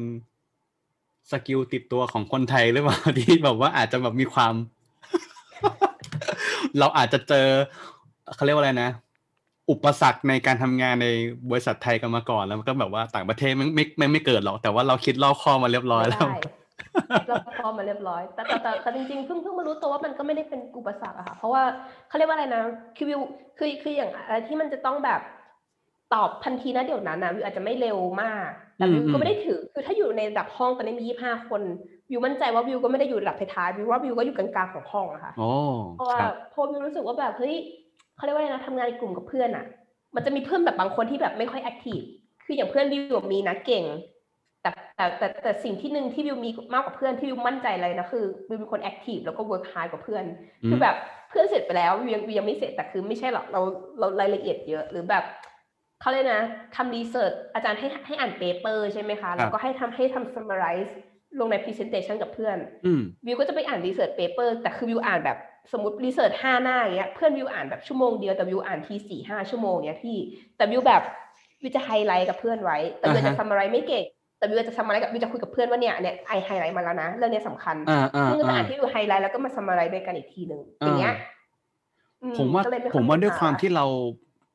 [1.31, 4.55] skill ติดตัวของคนไทยหรือเปล่าที่แบบว่าอาจจะแบบมีความ
[6.79, 7.47] เราอาจจะเจอ
[8.35, 8.91] เขาเรียกว่าอะไรนะ
[9.71, 11.09] อุปสรรคในการทำงานใน
[11.51, 16.41] บริษัทไทยกันมาก่อน แล้วมันก็แบบว่าต่างประเทศไม่ไม่ไม่ไม่เกิดหรอก แต่ว่าเราคิดรอบคอบมาเรียบร้อยแล้วได้
[17.29, 21.63] เราพอมาเรียบร้อย แต่แต่แต่จริงๆเพิ่งเพิ่งมารู้ตัวว่ามันก็ไม่ได้เป็นอุปสรรคอะค่ะ เพราะว่า
[22.09, 22.63] เขาเรียกว่าอะไรนะ
[22.97, 23.21] คือวิว
[23.59, 25.21] คือคืออย่างอะไรที่มันจะต้องแบบ
[26.15, 31.63] ตอบทันทีนะเดี๋ยวนั้นนะวิวอาจจะไม่เร็วมากแต่วิวก็ไม่ได้ถือ คือถ้าอยู่ในระดับห้องตอนนี้มียี่ห้าคน
[32.11, 35.51] วิวมั่นใจว่าวิวก็ไม่ได้อยู่ระดับท้ายๆวิวว่าวิวก็อยู่กลางๆของห้องอะค่ะโอ้
[35.97, 37.55] เพราะว่าครับเพราะวิวรู้สึกว่าแบบเฮ้ย
[38.17, 39.65] เขาเรียกว่าอะไรนะทำงานในกลุ่มกับเพื่อนอะ
[40.15, 42.01] มันจะมีเพื่อนแบบบางคนที่แบบไม่ค่อย active
[42.45, 43.85] คืออย่างเพื่อนวิวอะมีนะเก่ง
[44.63, 50.25] แต่แต่แต่แต่สิ่งที่หนึ่งที่วิวมีมากกว่าเพื่อนที่วิวมั่นใจเลยนะคือวิวเป็นคน active แล้วก็ work hard กว่าเพื่อน
[50.63, 50.97] อืมคือแบบ
[51.31, 53.61] เพื่อนเสร็จไปแล้ววิวยังวิวยังไม่เสร็จแต่คือไม่ใช่หรอกเรา
[53.99, 55.25] เรารายละเอียดเยอะหรือแบบ
[56.01, 56.43] เขาเรียกนะ
[56.77, 60.91] ทำ research อาจารย์ให้ให้อ่าน paper ใช่ไหมคะ แล้วก็ให้ทำให้ทำ summarize
[61.41, 62.57] ลงใน presentation กับเพื่อน
[62.87, 65.39] อืมวิวก็จะไปอ่าน research paper แต่คือวิวอ่านแบบ
[65.73, 70.19] สมมติ research ห้าหน้าอย่างเงี้ยเพื่อนวิวอ่านแบบชั่วโมงเดียวแต่วิวอ่านทีสี่ห้าชั่วโมงเงี้ยพี่
[70.57, 71.03] แต่วิวแบบ
[71.63, 74.05] วิวจะไฮไลท์กับเพื่อนไว้ แต่วิวอ่าฮะจะทำอะไรไม่เก่ง
[74.39, 81.15] แต่วิวจะทำอะไรกับวิวจะคุยกับเพื่อนว่าเนี่ยเนี่ยไอไฮไลท์มาแล้วนะเรื่องเนี้ยสำคัญอ่าอ่าซึ่งก็จะอ่าอ่านที่วิวไฮไลท์แล้วก็มา summarize ด้วยกันอีกทีหนึ่งอย่างเงี้ย
[82.23, 83.87] อืผมว่าก็เลยไค่อยผมว่าด้วยปัญหความที่เรา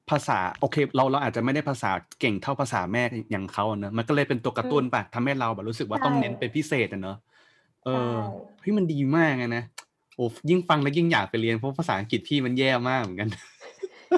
[0.10, 7.18] ภาษาโอเค เราเราอาจจะไม่ได้ภาษาเก่งเท่าภาษาแม่อย่างเขาอะเนอะมันก็เลยเป็นตัวกระตุ้นปะทำให้เราแบบรู้สึกว่าต้องเน้นเป็นพิเศษอะเนอะ
[7.86, 9.64] เออใช่เฮ้ยมันดีมากเลยนะ
[10.16, 13.30] โอ้ยิ่งฟังแล้วยิ่งอยากไปเรียนเพราะภาษาอังกฤษพี่มันแย่มากเหมือนกัน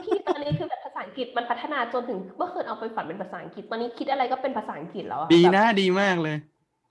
[0.05, 6.35] พี่ตอนนี้คือแบบภาษาอังกฤษมันพัฒนาจนถึงเมื่อคืนเอาไปฝันเป็นภาษาอังกฤษตอนนี้คิดอะไรก็เป็นภาษาอังกฤษแล้วอะดีแบบนะดีมากเลย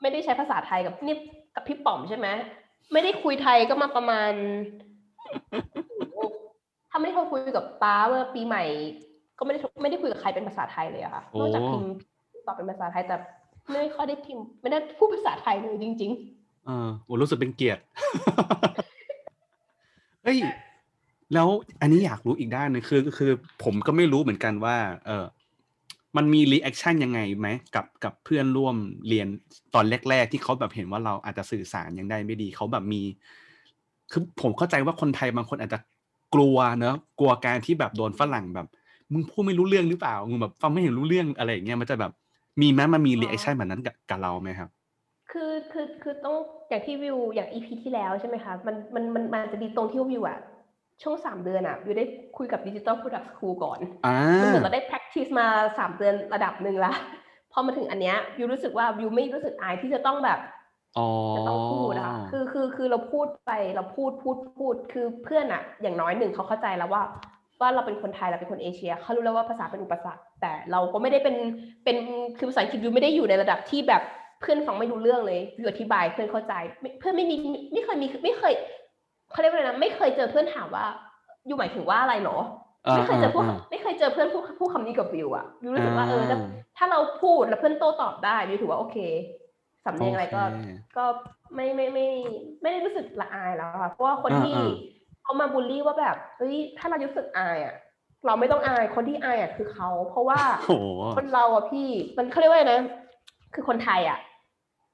[0.02, 1.16] ไม่ได้ใช้ภาษาไทยกับนี่
[1.54, 2.28] กับพี่ป๋อมใช่ไหม
[2.92, 4.32] ไม่ได้คุยไทยก็มาประมาณ
[6.94, 8.62] ถ้าไม่ได้คุยกับป้าเมื่อปีใหม่
[9.38, 11.92] ก็ไม่ได้ไม่ได้คุยกับใครเป็นภาษาไทยเลยอะค่ะโอ้นอกจากพิมพ์
[12.46, 13.16] ตอบเป็นภาษาไทยแต่
[13.72, 16.12] ไม่ค่อยได้พิมพ์ไม่ได้พูดภาษาไทยเลยจริง
[16.66, 17.82] เออโอ้รู้สึกเป็นเกียรติ
[20.24, 20.38] เฮ้ย
[21.34, 21.48] แล้ว
[21.80, 23.30] อันนี้อยากรู้อีกด้านหนึ่งคือคือ
[23.64, 24.76] ผมก็ไม่รู้เหมือนกันว่า
[25.06, 25.24] เออ
[26.16, 28.76] มันมี reaction ยังไงไหมกับกับเพื่อนร่วม
[29.08, 29.28] เรียน
[29.74, 33.02] ตอนแรก ๆ ที่เขาแบบเห็นว่าเราอาจจะสื่อสารยังได้ไม่ดีเขาแบบมี
[34.12, 35.78] คือผมเข้าใจว่าคนไทยบางคนอาจจะ
[36.34, 38.66] กลัวเนอะกลัวการที่แบบโดนฝรั่งแบบ
[39.12, 42.12] มึงพูดไม่รู้เรื่องหรือเปล่ามึงแบบฟังไม่เห็นรู้เรื่องอะไรอย่างเงี้ยมันจะแบบ
[42.60, 46.36] มีไหมมันมี reaction แบบนั้นกับกับเราไหมครับๆคือคือคือต้อง
[46.68, 50.38] อย่างที่วิวอย่าง EP ที่แล้วใช่ไหมคะมันมันมันมันจะดีตรงที่วิวอะ
[51.02, 52.06] ช่วงสามเดือนอะวิวได้
[52.36, 55.46] คุยกับดิจิ t a ล Product School ก่อนอ่ามันเหมือนเราได้ practice มา
[55.78, 56.92] สามเดือนระดับหนึ่งละ
[57.52, 60.53] พอมาถึงอันเนี้ยวิวรู้สึกว่าวิวไม่รู้สึกอายที่จะต้องแบบอ๋อ
[61.36, 67.02] จะต้องพูดอะค่ะคือคือคือเราพูดไปเราพูดพูดพูด คือเพื่อนอะอย่างน้อยหนึ่งเขาเข้าใจแล้วว่า
[67.60, 71.36] ว่าเราเป็นคนไทยเราเป็นคนเอเชียเขารู้แล้วว่าภาษาเป็นอุปสรรค แต่เราก็ไม่ได้เป็น
[71.84, 71.96] เป็น
[72.38, 74.02] คือภาษาอังกฤษวิวไม่ได้อยู่ในระดับที่แบบ
[74.40, 77.36] เพื่อนฟังไม่รู้เรื่องเลยวิวอธิบายเพื่อนเข้าใจไม่เพื่อนไม่มี
[77.72, 78.52] ไม่เคยมีไม่เคย
[79.30, 80.86] เขาเรียกว่าอะไรนะไม่เคยเจอเพื่อนถามว่า
[81.46, 86.38] อยู่หมายถึงว่าอะไรเหรอาไม่เคยเจอพูดาไม่เคยเจอเพื่อนพูดพูดคำนี้กับวิวอะวิวรู้สึกว่าอ่าเออถ้า
[86.78, 88.96] ถ้าเราพูดแล้วเพื่อนโต้ตอบได้วิวถือว่าโอเค
[89.84, 91.04] สำเนียงอะไรก็โอเคก็
[91.54, 92.06] ไม่ไม่ไม่
[92.62, 94.68] ไม่ได้รู้สึกละอายแล้วค่ะเพราะว่าคนอ่าที่อ่า
[95.22, 97.74] เขามาบูลลี่ว่าแบบเฮ้ยถ้าเรารู้สึกอายอะ
[98.26, 102.80] เราไม่ต้องอายคนที่อายอะคือเขาเพราะว่าโอ้โหคนเราอะพี่ มันเขาเรียกว่าไงนะ
[103.54, 104.18] คือคนไทยอะ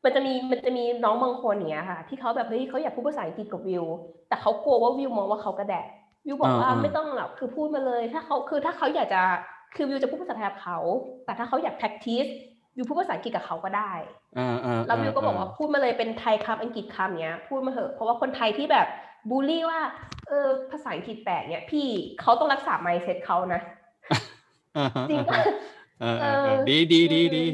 [0.05, 3.85] มันจะมีมันจะมีน้องบางคนอย่างเงี้ยค่ะ ที่เขาแบบเฮ้ยเขาอยากพูดภาษาอังกฤษกับวิว
[4.29, 5.87] แต่เขากลัวว่าวิวมองว่าเขากระแดะ
[6.27, 9.23] วิวบอกว่าอ่าอ่าไม่ต้องหรอกคือพูดมาเลย ถ้าเขาคือถ้าเขาอยากจะ
[9.77, 10.79] คือวิวจะพูดภาษาไทยกับเขา
[11.25, 12.31] แต่ถ้าเขาอยาก practice
[12.77, 13.93] วิวพูดภาษาอังกฤษกับเขาก็ได้
[14.39, 18.87] อ่าอ่าแล้ววิวก็บอกว่าพูดมาเลยเป็นไทยคำอังกฤษคำเนี้ย พูดมาเถอะเพราะว่าคนไทยที่แบบ
[19.31, 19.81] บูลลี่ว่า
[20.29, 21.87] เออภาษาอังกฤษแปลกเนี่ยพี่
[22.21, 23.61] เขาต้องรักษา mindset เขานะ
[24.77, 25.45] อ่าฮะจริงอ่าปะฮะ
[26.01, 27.45] เออเออเออเออดีดีดีอืมดี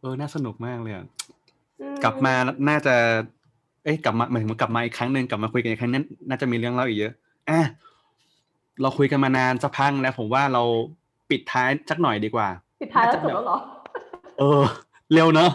[0.00, 1.06] เออน่าสนุกมากเลยอะ
[1.80, 2.34] อืกลับมา
[2.68, 2.94] น่าจะ
[3.84, 7.12] เอ้ยกลับมาหมายถึงว่ากลับมาอีกครั้งหนึ่งกลับมาคุยกันอีกครั้งนั้นน่าจะมีเรื่องเล่าอีกเยอะ
[7.50, 7.60] อะ
[8.80, 10.62] เราคุยกันมานานสักพักแล้วผมว่าเรา
[11.30, 12.48] ปิดท้ายสักหน่อยดีกว่า
[12.80, 13.58] ปิดท้ายแล้วจบแล้วเหรอ
[14.38, 14.62] เออ
[15.14, 15.50] เร็วเนอะ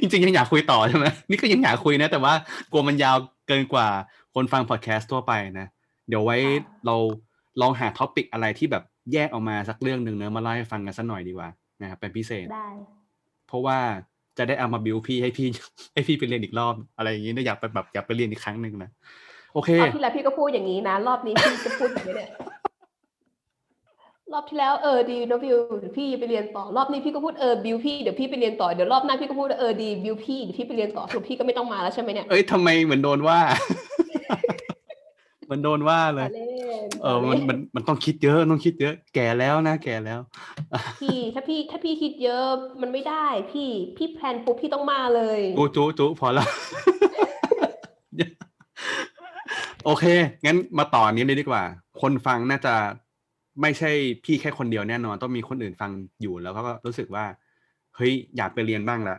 [0.00, 2.34] จริงๆยังอยากคุยต่อใช่ไหมนี่ก็ยังอยากคุยนะ แต่ว่า
[2.72, 3.16] กลัวมันยาว
[3.48, 3.88] เกินกว่า
[4.34, 5.66] คนฟังพอดแคสต์ทั่วไปนะ
[6.08, 6.96] เดี๋ยวไว้ค่ะเรา
[7.60, 11.48] ลองหาท็อปิกอะไรที่แบบแยกออกมาสักเรื่องหนึ่งเนอะมาเล่าให้ฟังกันสักหน่อยดีกว่า
[11.80, 12.68] นะครับเป็นพิเศษได้
[13.48, 13.78] เพราะว่า
[14.38, 15.46] จะได้เอามาบิวพี่ให้พี่
[15.94, 18.90] ให้พี่ไปเรียนอีกรอบอะไรอย่างนี้นะอยากไปแบบอยากไปเรียนอีกครั้งหนึ่งนะ
[19.54, 22.30] โอเครอบที่แล้วพี่ก็พูดอย่างนี้นะ รอบนี้พี่จะพูดอย่างนี้เนี่ย
[24.32, 33.38] รอบที่แล้วเออดีนะบิวเดี๋ยวพี่ไปเรียนต่อรอบนี้พี่ก็พูดเออบิวพี่เดี๋ยวพี่ไปเรียนต่อเดี๋ยวรอบหน้าพี่ก็พูดเออดีบิวพี่เดี๋ยวพี่ไปเรียนต่อสรุปพี่ก็ไม่ต้องมาแล้วใช่ไหมเนี่ยเอ้ยทำไมเหมือนโดนว่า
[35.46, 40.20] เหมือนโดนว่าเลยล้อเล่นเออล้มันล่มันมันต้องคิดเยอะต้องคิดเยอะ แก่แล้วนะแก่แล้ว
[41.02, 42.46] พี่ถ้าพี่ถ้าพี่คิดเยอะ
[42.82, 46.48] มันไม่ได้ พี่พี่ plan ปุ๊บพี่ต้องมาเลยจูจูจูพอแล้ว
[49.84, 50.04] โอเค
[50.44, 51.62] งั้นมาต่ออันนี้เลยดีกว่า
[52.00, 52.74] คนฟังน่าจะ
[53.62, 53.90] ไม่ใช่
[54.24, 55.90] พี่แค่คนเดียวแน่นอน ต้องมีคนอื่นฟัง
[56.22, 57.24] อยู่แล้วก็รู้สึกว่า
[57.96, 59.16] เฮ้ยอยากไปเรียนบ้างละ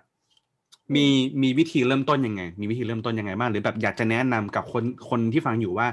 [0.96, 1.06] มี
[1.42, 5.88] มีวิธีเริ่มต้นยังไง มีวิธีเริ่มต้นยังไงบ้างหรือแบบอยากจะแนะนำกับคนคนที่ฟังอยู่ว่า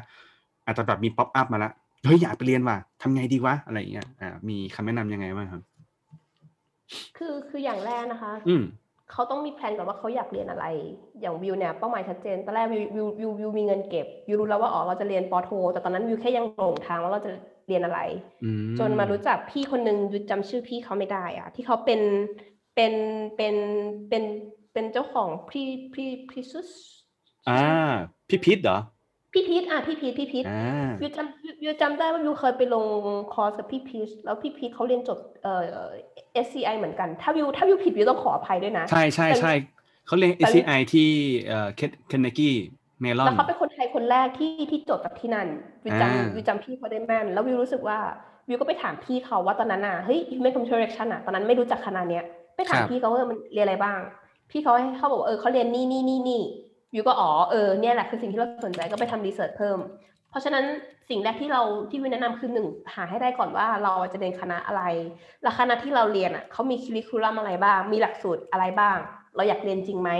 [0.66, 1.70] อาจจะแบบมี pop up มาละ
[2.04, 5.62] เฮ้ยอยากไปเรียนว่ะทำไงดีวะอะไรอย่างเงี้ยอ่ามีคำแนะนำยังไงบ้างครับ
[7.16, 8.62] คือคืออย่างแรกนะคะ อืม
[9.12, 10.66] เขาต้องมี plan ก่อนว่าเขาอยากเรียนอะไร
[11.20, 17.30] อย่างวิวเนี่ยเป้าหมายชัดเจนตอนแรกวิววิววิววิวมีเงินเก็บวิวรู้แล้วว่าอ๋อเราจะเรียนปอโท แต่ตอนนั้นวิวแค่ยังหลงทางว่าเราจะ
[17.68, 18.00] เรียนอะไร
[18.44, 22.00] อืมจนมารู้จักพี่คนหนึ่งวิวจำชื่อพี่เขาไม่ได้อะที่เขาเป็น
[22.74, 22.92] เป็น
[23.36, 23.54] เป็น
[24.08, 24.24] เป็น
[24.72, 26.70] เป็นเจ้าของพี่พี่พี่ซุส
[27.48, 27.62] อ่า
[28.28, 28.78] พี่พิษเหรอ
[29.32, 32.84] พี่พีทอะพี่พีทพี่พีทอ่าวิวจำวิววิวจำได้ว่าวิวเคยไปลง
[33.34, 35.88] คอร์สกับพี่พีชแล้วพี่พีชเขาเรียนจบเอ่อ
[36.44, 39.52] SCI เหมือนกัน ถ้าวิวถ้าวิวผิดวิวต้องขออภัยด้วยนะ ใช่ใช่ใช่
[40.06, 41.08] เขาเรียนแต่ ACI ที่
[41.48, 41.68] เอ่อ
[42.08, 42.54] เคนเนกี้
[43.00, 45.48] เมลอแล้วนเขาเป็นคนไทย คนแรกที่ที่จบจากที่นั่น
[45.84, 47.98] วิวอ่าจำวิวจำพี่เขาได้แม่น แล้ววิวรู้สึกว่า
[48.48, 52.24] วิวก็ไปถามพี่เขาว่าตอนนั้นอะเฮ้ย human computer action อะตอนนั้นไม่รู้จักคณะเนี้ย
[52.56, 54.00] ไปถามพี่เขาว่ามันเรียนอะไรบ้าง
[54.50, 56.42] พี่เขาให้เขาบอกว่าเออเขาเรียนนี่นี่นี่นี่
[56.94, 59.78] วิวก็อ๋อเออเนี่ยแหละคือสิ่งที่เราสนใจก็ไปทำ research เพิ่ม
[60.30, 60.64] เพราะฉะนั้น
[61.08, 64.82] สิ่งแรกที่เราที่วิวแนะนำคือหนึ่งหาให้ได้ก่อนว่าเราจะเรียนคณะอะไร
[65.42, 68.96] และคณะที่เราเรียนอะเขามี curriculum อะไรบ้าง มีหลักสูตรอะไรบ้าง
[69.36, 70.10] เราอยากเรียนจริงไหม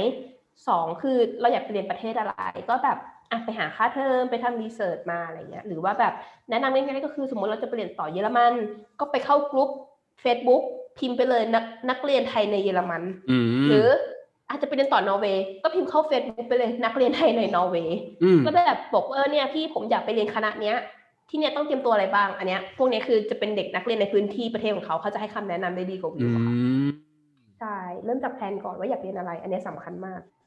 [0.69, 2.35] สองคือเราอยากไปเรียนประเทศอะไร
[2.69, 2.99] ก็แบบ
[3.31, 6.13] อะไปหาค่าเทอมไปทำ research มาอะไรเงี้ยหรือว่าแบบ
[6.51, 8.53] แนะนำง่ายๆก็คือสมมติเราจะไปเรียนต่อเยอรมัน
[9.01, 9.71] ก็ไปเข้ากลุ่ม
[10.25, 10.63] Facebook
[10.99, 13.89] พิมพ์ไปเลยนักนักเรียนไทยในเยอรมันอืมหรือ
[14.49, 20.77] อาจจะไปเรียนต่อนอร์เวย์ก็พิมพ์เข้า Facebook ไปเลยนักเรียนไทยในนอร์เวย์อืมก็แบบบอกว่าเออเนี่ยพี่ผมอยากไปเรียนคณะเนี้ย
[21.29, 26.55] ที่เนี่ยต้องเตรียมตัวอะไรบ้าง อันเนี้ย พวกเนี้ยคือจะเป็นเด็กนักเรียนในพื้นที่ประเทศของเขาเขาจะให้คำแนะนำได้ดีกว่าวิอืวอะค่ะ
[26.87, 26.89] ม
[27.61, 30.38] ใช่เริ่มจาก plan ก่อนว่าอยากเรียนอะไร อันเนี้ยสำคัญมากอืม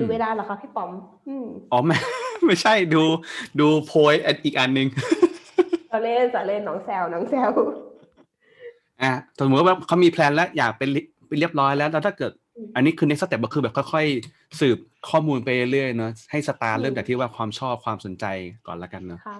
[0.00, 0.90] ดูเวลาเหรอคะพี่ป๋อม
[1.28, 1.96] อืมอ๋อไม่
[2.46, 3.02] ไม่ใช่ดู
[3.60, 4.14] ดูโพย
[4.44, 4.88] อีกอันหนึ่ง
[5.90, 7.50] จะเล่นจะเล่นน้องแซวน้องแซว
[9.02, 14.78] อะสมมติว่าเขามี plan แล้วอยากเป็นลิไปเรียบร้อยแล้วแล้วถ้าเกิดอืมอันนี้คือ next step ก็คือแบบค่อยๆ สืบ
[15.10, 18.24] ข้อมูลไปเรื่อยๆเนอะให้สตาร์อืมเริ่มจากที่ว่าความชอบความสนใจ
[18.66, 19.38] ก่อนละกันเนอะค่ะ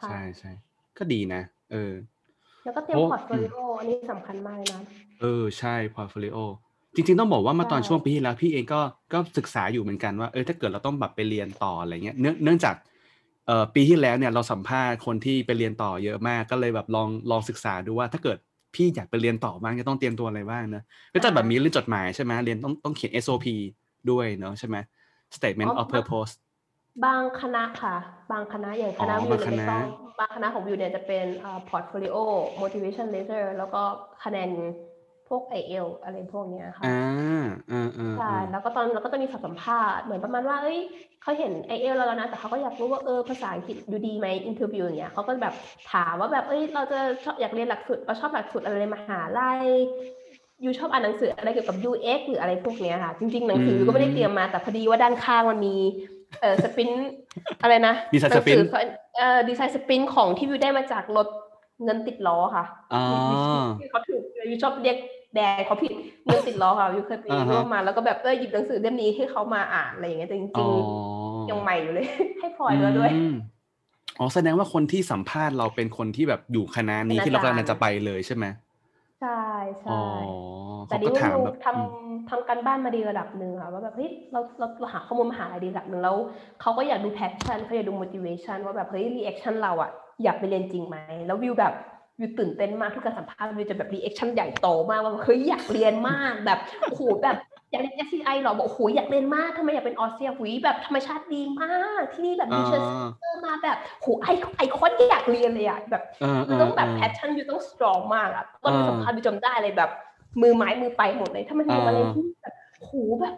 [0.00, 0.50] ค่ะใช่ใช่
[0.98, 1.92] ก็ดีนะ เออ
[2.64, 4.80] แล้วก็เตรียมโอ้ portfolio อันนี้สำคัญมากเลยนะ
[5.20, 6.38] เออ ใช่ portfolio
[6.94, 8.80] จริงๆต้องบอกว่ามาตอนใช่ช่วงปีที่แล้วพี่เองก็
[9.12, 12.74] ก็ศึกษาอยู่เหมือนกันว่าเออถ้าเกิดเราต้องแบบไปเรียนต่ออะไรเงี้ยเนื่องเนื่องจาก
[13.46, 18.38] เอ่อปีที่แล้วเนี่ยเราสัมภาษณ์คนที่ไปเรียนต่อเยอะมากก็เลยแบบลองลองศึกษาดูว่าถ้าเกิด
[18.74, 20.82] พี่อยากไปเรียนต่อบ้างจะต้องเตรียมตัวอะไรบ้างนะ
[21.14, 23.46] ก็จะแบบมีเรื่องจดหมายใช่ไหมเรียนต้องต้องเขียน SOP
[24.10, 24.76] ด้วยเนาะใช่ไหม
[25.36, 26.32] statement อ๋อ of purpose
[27.04, 27.96] บางคณะค่ะ
[28.32, 29.86] บางคณะอย่างคณะอ๋อวิวบางเนี่ยคไม่ณะต้อง
[30.18, 31.26] บางคณะของวิวเนี่ยจะเป็น
[31.68, 32.16] portfolio
[32.62, 33.82] motivation letter แล้วก็
[34.24, 34.50] คะแนน
[35.28, 40.78] พวก i อเอลอะไรพวกเนี้ยค่ะอ่าอ่าอ่าใช่อ่าแล้วก็ตอนเราก็ต้องมีสอบสัมภาษณ์เหมือนประมาณว่าเอ้ย
[41.22, 45.54] เขาเห็น IELTS เราแล้วนะ แต่เขาก็อยากรู้ว่าเออภาษาอังกฤษดูดีไหม interview อย่างเงี้ยเขาก็แบบ
[45.92, 49.64] ถามว่าแบบเอ้ยเราจะชอบอยากเรียนหลักสูตรเราชอบหลักสูตรอะไรในมหาลัย
[50.64, 55.76] you ชอบอ่านหนังสืออะไรเกี่ยวกับ UX หรืออะไรพวกเนี้ยค่ะ จริง ๆ หนังสือก็ไม่ได้เตรียมมาแต่พอดีว่าด้านข้างมันมี
[56.40, 56.90] เออ sprint
[57.62, 58.66] อะไรนะดีไซน์หสนังปินสือ
[59.16, 61.28] เอ่อ design sprint ของที่วิวได้มาจากรถ
[61.84, 62.64] เงินติดล้อค่ะ
[62.94, 63.02] อ๋อ
[63.90, 64.96] เขาถูกยูชอบเรียก
[65.34, 65.92] แดงเขาผิด
[66.24, 72.06] เงินติดล้อค่ะยูเคยไปอ่าฮะร่วมมาแล้วก็แบบเออหยิบหนังสือเล่มนี้ให้เขามาอ่านอะไรอย่างเงี้ยแต่จอ๋ริองๆยังใหม่อยู่เลย
[72.40, 73.32] ให้พลอยด้วยด้วยอืม
[74.18, 78.44] อ๋อแสดงว่าคนที่สัมภาษณ์เราเป็นคนที่แบบอยู่คณะนี้เป็นอาจารย์ที่เรากำลังจะไปเลยใช่ไหม
[79.20, 79.28] ใช่
[79.88, 79.94] อ๋อใช่
[80.88, 86.16] แต่เขาดิก็วถามยูแบบทำทำการบ้านมาดีระดับหนึ่งค่ะว่าแบบเฮ้ยเราเราเราหาข้อมูลมาหาอะไรดีระดับหนึ่งแล้ว
[86.60, 89.90] เขาก็อยากดู passion เขาอยากดู motivation ว่าแบบเฮ้ย reaction เราอะ
[90.22, 91.74] อยากไปเรียนจริงไหมแล้ววิวแบบ
[92.20, 96.58] วิวตื่นเต้นมากทุกการสัมภาษณ์วิวจะแบบ reaction ใหญ่โตมากว่าแบบเฮ้ยอยากเรียนมากแบบ
[96.88, 97.36] โอ้โหแบบ
[97.70, 102.86] อยากเรียน SCI หรอบอกโอ้โหอยากเรียนมากทำไมอยากเป็นออสเตรียหุยแบบธรรมชาติดีมาก ที่นี่แบบอ่าดูเชส
[103.18, 109.90] เตอร์มาแบบโหไอไอคอนอยากเรียนเลยอะแบบเออเอมันอต้องแบบเออ passion อยู่ต้อง strong มากอะตอนอ่าสัมภาษณ์วิวจำได้เลยแบบ
[110.42, 113.34] มือไม้มือไปหมดเลยถ้ามันมีอะไรที่แบบโหแบบ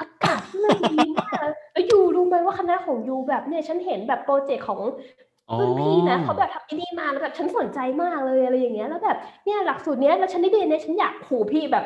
[0.00, 1.36] อากาศที่มันดีมาก
[1.72, 5.27] แล้วยูรู้ไหมว่าคณะของยูแบบเนี่ยฉันเห็นแบบโปรเจกต์ของอ๋อ
[5.60, 11.84] รุ่นพี่นะเขาแบบทำไอ้นี่มาแล้วแบบฉันสนใจมากเลยอะไรอย่างเงี้ย แล้วแบบเนี่ยหลักสูตรเนี้ยแล้วฉันได้เรียนเนี่ยฉันอยากโหพี่แบบ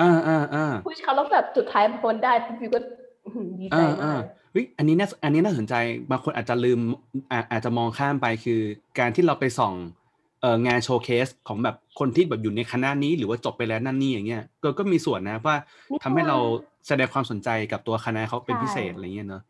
[0.00, 2.80] อ่าอ่าอ่าพูดเขาแล้วแบบสุดท้ายพอมันได้ปุ๊บวิวก็
[3.24, 4.22] อื้อหือดีใจอ่าอ่ามาก
[4.52, 5.74] เฮ้ยอันนี้น่าอันนี้น่าสนใจ
[6.10, 6.80] บางคนอาจจะลืม
[7.30, 8.60] อาอาจจะมองข้ามไปคือ
[8.98, 9.74] การที่เราไปส่อง
[10.40, 15.56] เอ่องานโชว์เคสของแบบคนที่แบบอยู่ในคณะนี้หรือว่าจบไปแล้วนั่นนี่อย่างเงี้ยก็ก็มีส่วนนะว่า
[16.02, 16.38] ทำให้เรา
[16.88, 19.42] แสดงความสนใจกับตัวคณะเขาเป็นพิเศษอะไรเงี้ยเนาะ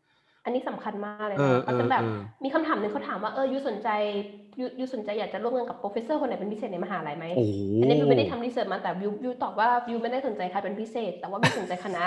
[0.47, 3.89] อันนี้สำคัญมากเลยเออนะเขาจะแบบเออมีคำถามหนึ่งเขาถามว่าเออ you สนใจ
[4.59, 12.03] you you สนใจอยากจะร่วมงานกับ professor คนไหนเป็นพิเศษในมหาลัยไหมโอ้โหอันนี้วิวไม่ได้ทำ research มาแต่วิววิวตอบว่าวิวไม่ได้สนใจใครเป็นพิเศษ แต่ว่าวิวสนใจคณะ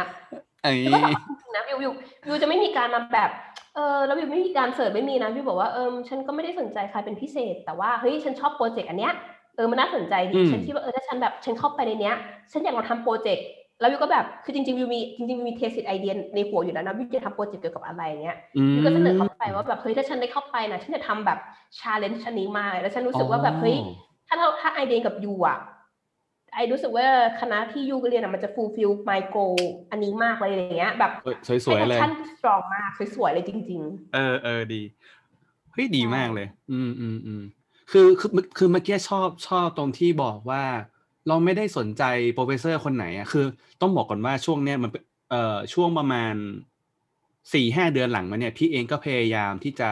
[0.63, 1.93] ไอ้วิวก็ตอบจริงๆนะวิววิว
[2.27, 3.31] วิวจะไม่มีการมาแบบ
[3.75, 9.13] เออแล้ววิวไม่มีการ search ไม่มีนะวิวบอกว่าเออฉันก็ไม่ได้สนใจใครเป็นพิเศษ แต่ว่าเฮ้ยฉันชอบโปรเจกต์อันเนี้ย
[9.57, 12.17] เออมันน่าสนใจดีฉันคิดว่าเออถ้าฉันแบบฉันเข้าไปในเนี้ย
[12.53, 13.47] ฉันอยากลองทำโปรเจกต์
[13.81, 21.39] แล้ววิวก็แบบคือจริงๆวิวมีจริงๆวิวมี thesis ไอเดียในหัวอยู่แล้วนะวิวจะทำโปรเจกต์เกี่ยวกับอะไรเงี้ยอืมวิวก็เสนอเขาไปว่าแบบเฮ้ยถ้าฉันได้เข้าไปนะฉันจะทำแบบ
[21.79, 23.77] challenge อันนี้มากแล้วฉันรู้สึกว่าแบบเฮ้ย
[24.29, 25.59] ถ้าเราถ้าไอเดียกับ you อะ
[26.55, 27.07] I รู้สึกว่า
[27.41, 29.61] คณะที่ you เรียนอะมันจะ fulfill my goal
[29.91, 33.83] อันนี้มากเลยอะไรเงี้ย แบบเอ้ยสวยๆเลยให้ action strong มากสวยๆเลยจริง
[34.15, 34.83] เออเออดี
[35.73, 37.43] เฮ้ยดีใช่มากเลย อืมอืมอืม
[37.91, 40.65] คือคือคือเมื่อกี้ชอบชอบตรงที่บอกว่า
[41.29, 42.03] เราไม่ได้สนใจ
[42.35, 43.45] professor คนไหนอะคือ
[43.81, 46.35] ต้องบอกก่อนว่าช่วงเนี้ยมันเป็นเอ่อช่วงประมาณ
[47.55, 49.89] สี่ห้าเดือนหลังมาเนี่ยพี่เองก็พยายามที่จะ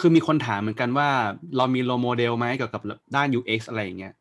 [0.00, 1.08] คือมีคนถามเหมือนกันว่า
[1.56, 2.82] เรามี role model ไหมเกี่ยวกับ
[3.16, 4.14] ด้าน UX อะไรอย่างเงี้ย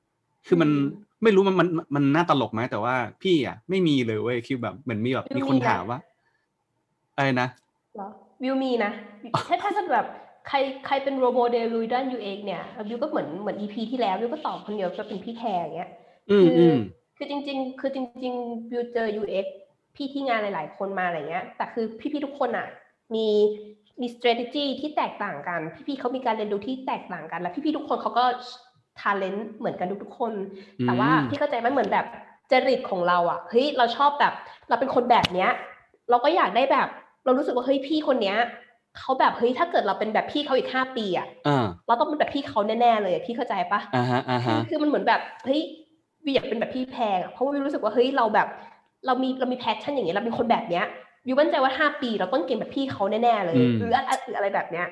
[0.48, 0.82] คือมันอืม
[1.24, 6.00] ไม่รู้มันมันมันน่าตลกไหมแต่ว่าพี่อะไม่มีเลยเว้ยคือแบบเหมือนมีแบบไม่มีมีคนนะถามว่า
[7.16, 8.10] อะไรนะๆเหรอ
[8.44, 8.92] วิวมีนะ
[9.48, 10.06] ถ้าถ้าจะแบบ
[10.48, 16.78] ใครใครเป็นโรโมเดลวิวด้าน UX เนี่ยวิวก็เหมือนเหมือน EP ที่แล้ววิวก็ตอบคนเดียวจะเป็นพี่แพรอย่างเงี้ยอืม คืออืม
[17.18, 19.46] คือจริง ๆ คือจริงๆวิวเจอ UX
[19.96, 22.68] พี่ที่งานหลาย ๆ คนมาอะไรเงี้ย แต่คือพี่ๆทุกคนอะ
[23.16, 23.28] มี
[24.02, 28.26] มี strategy ที่แตกต่างกัน พี่ๆเขามีการเรียนรู้ที่แตกต่างกัน และพี่ๆทุกคนเขาก็
[29.02, 30.34] talent เหมือนกันทุกๆคน
[30.84, 32.06] แต่ว่าอืมพี่เข้าใจไหมเหมือนแบบ
[32.52, 34.34] จริตของเราอะเฮ้ยเราชอบแบบ
[34.70, 35.52] เราเป็นคนแบบเนี้ย
[36.10, 36.88] เราก็อยากได้แบบ
[37.26, 38.38] เรารู้สึกว่าเฮ้ยพี่คนเนี้ย
[39.00, 45.62] เขาแบบเฮ้ยถ้าเกิดเราเป็นแบบพี่เขาอีกห้าปีอะอ่าเราต้องเป็นแบบพี่เขาแน่ๆเลยอะพี่เข้าใจปะอ่าฮะอ่าคืฮะอคือมันเหมือนแบบเฮ้ย
[46.26, 48.48] วิวอยากเป็นแบบพี่แพงอะเพราะว่าวิวรู้สึกว่าเฮ้ยเราแบบ
[49.06, 50.86] เรามีเรามี passion อย่างเงี้ยเราเป็นคนแบบเนี้ย
[51.28, 54.86] วิวมั่นใจว่าห้าปีเราต้องเก่งแบบพี่เขาแน่ๆเลยอืมหรืออะไรหรืออะไรแบบเนี้ย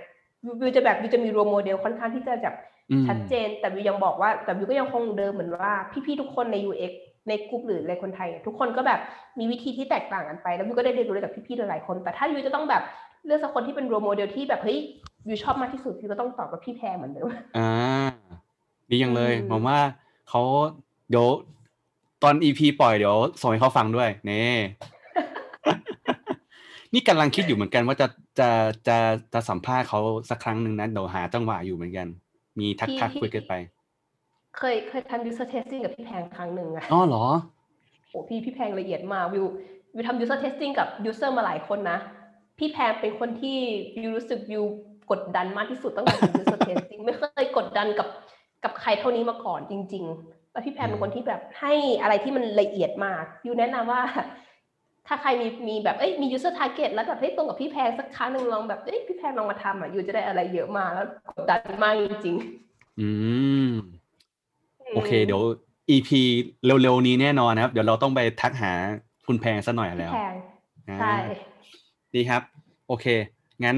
[0.43, 2.55] วิววิวจะแบบวิวจะมี role model ค่อนข้างที่จะแบบ
[2.91, 5.73] อืมชัดเจน แต่วิวยังบอกว่าแต่วิวก็ยังคงเดิมเหมือนว่า
[6.05, 6.91] พี่ๆทุกคนใน UX
[7.29, 8.99] ในกลุ่มหรือในคนไทยอะทุกคนก็แบบ
[9.39, 12.83] มีวิธีที่แตกต่างกันไป แล้ววิวก็ได้เรียนรู้จากพี่ๆหลายๆคน แต่ถ้าวิวจะต้องแบบ
[13.25, 14.79] เลือกสักคนที่เป็นโรโมเดลที่แบบเฮ้ย
[15.27, 17.27] วิวชอบมากที่สุดวิวก็ต้องตอบกับพี่แพรเหมือนเดิม
[17.57, 17.69] อ่า
[18.89, 19.79] ดียังเลยอืมผมว่า
[20.29, 20.41] เขา
[21.13, 21.31] เดี๋ยว
[22.23, 24.41] ตอนอีพีปล่อยเดี๋ยวส่งให้เขาฟังด้วยเน่
[26.93, 28.07] นี่กำลังคิดอยู่เหมือนกันว่าจะ
[28.39, 28.49] จะ
[28.87, 28.97] จะ
[29.33, 29.99] จะสัมภาษณ์เขา
[30.29, 32.07] สักครั้งหนึ่งนะเดี๋ยวหาจังหวะอยู่เหมือนกัน
[32.59, 33.53] มีทักทักคุยกันไป
[34.57, 37.25] เคยเคยทำ user testing กับพี่แพงครั้งหนึ่งอะอ๋อเหรอ
[38.09, 39.45] โอ้พี่พี่แพงละเอียดมากวิว
[39.95, 41.97] วิวทำ user testing กับ user มาหลายคนนะ
[42.59, 43.57] พี่แพงเป็นคนที่
[43.97, 44.63] วิวรู้สึกวิว
[45.11, 48.07] กดดันมากที่สุดตั้งแต่ทำ user testing ไม่เคยกดดันกับ
[48.63, 54.01] กับใครเท่านี้มาก่อนจริง ๆ แล้วพี่แพงเป็นคนที่แบบให้อะไรที่มันละเอียดมากวิวแนะนำว่า
[55.07, 62.35] ถ้าใครมีมีแบบเอ้ยมี user target แล้วแบบเฮ้ยตรงกับพี่แพงสักครั้งหนึ่งลองแบบเอ้ยพี่แพงลองมาทำอะยูจะได้อะไรเยอะมากแล้วกดดันมากจริง
[62.99, 63.09] อื
[63.67, 65.41] มๆโอเค เดี๋ยว
[65.89, 66.09] EP
[66.65, 68.71] เร็วๆนี้แน่นอนนะครับ เดี๋ยวเราต้องไปทักหา
[69.27, 70.33] คุณแพงซะหน่อยพี่แล้วแพง
[70.89, 71.15] อ่าใช่
[72.15, 72.41] ดีครับ
[72.87, 73.05] โอเค
[73.63, 73.77] งั้น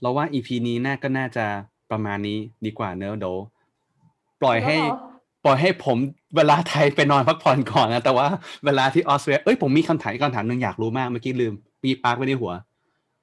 [0.00, 1.46] เราว่า EP นี้น่าก็น่าจะ
[1.90, 3.36] ประมาณนี้ดีกว่าเนอะเดี๋ยว
[4.40, 5.13] ปล่อยให้แล้วเหรอ
[5.44, 5.96] ปล่อยให้ผม
[6.36, 8.26] เวลาไทยไปนอนพักผ่อนก่อนนะแต่ว่า
[8.64, 12.52] เวลาที่ออสเตรียเอ้ยผมมีคำถามอีกคำถามหนึ่งอยากรู้มากเมื่อกี้ลืม park ไว้ในหัว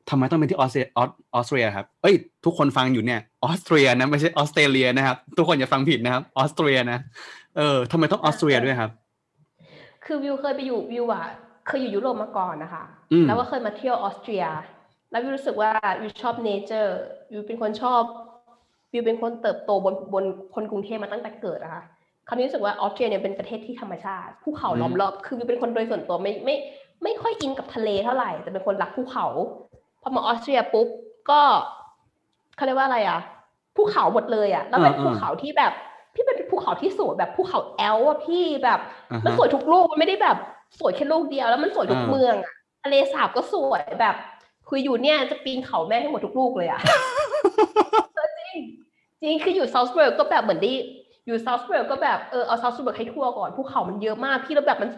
[0.09, 2.15] ทำไมต้องเป็นที่ออสเตรียออสออสเตรียครับเอ้ย
[2.45, 6.99] ทุกคนฟังอยู่เนี่ยออสเตรียนะไม่ใช่ออสเตรเลียนะครับ ทุกคนอย่าฟังผิดนะครับออสเตรียนะ
[7.57, 8.91] เออทำไมต้องออสเตรียด้วยครับ
[10.05, 11.23] คือวิวเคยไปอยู่วิวอะ
[11.67, 14.43] เคยอยู่ยุโรปมาก่อนนะคะอืมแล้วก็เคยมาเที่ยวออสเตรีย
[15.11, 16.97] แล้ววิวรู้สึกว่าวิวชอบ nature
[17.31, 18.03] วิวเป็นคนชอบ
[18.93, 21.83] วิวเป็นคนเติบโตบนบนคนกรุงเทพมาตั้งแต่เกิดอะค่ะ
[22.31, 26.55] คราวนี้รู้สึกว่าออสเตรียเนี่ยเป็นประเทศที่ธรรมชาติภูเขาล้อมรอบคือวิวเป็นคนโดยส่วนตัวไม่ไม่
[27.03, 29.25] ไม่ค่อยอินกับทะเลเท่าไหร่ แต่เป็นคนรักภูเขา
[30.01, 30.87] พอมาออสเตรียปุ๊บ
[31.29, 31.41] ก็
[32.55, 33.19] เขาเรียกว่าอะไรอะ
[33.75, 35.71] ภูเขาหมดเลยอะแล้วเป็นอ่าๆภูเขาที่แบบ
[36.13, 38.79] พี่เป็นภูเขาที่สวยแบบภูเขาแอลอะพี่แบบ
[39.11, 40.37] อ่าฮะมันสวยทุกลูกมันไม่ได้แบบ
[40.79, 42.53] สวยแค่ลูกเดียวแล้วมันสวยทุกอ่าเมืองอะ
[42.83, 44.15] ทะเลสาบก็สวยแบบ
[44.67, 46.79] คืออยู่เนี่ยจะปีนเขาแม่ให้หมดทุกลูกเลยอะ
[48.15, 48.59] เออจริง
[49.21, 50.73] จริงคืออยู่ซาวส์เบิร์กก็แบบเหมือนได้
[51.31, 54.89] อยู่ซาวส์เบิร์กก็แบบเออเอาซาวส์เบิร์กให้ทั่วก่อนภูเขามันเยอะมากพี่แล้วแบบมัน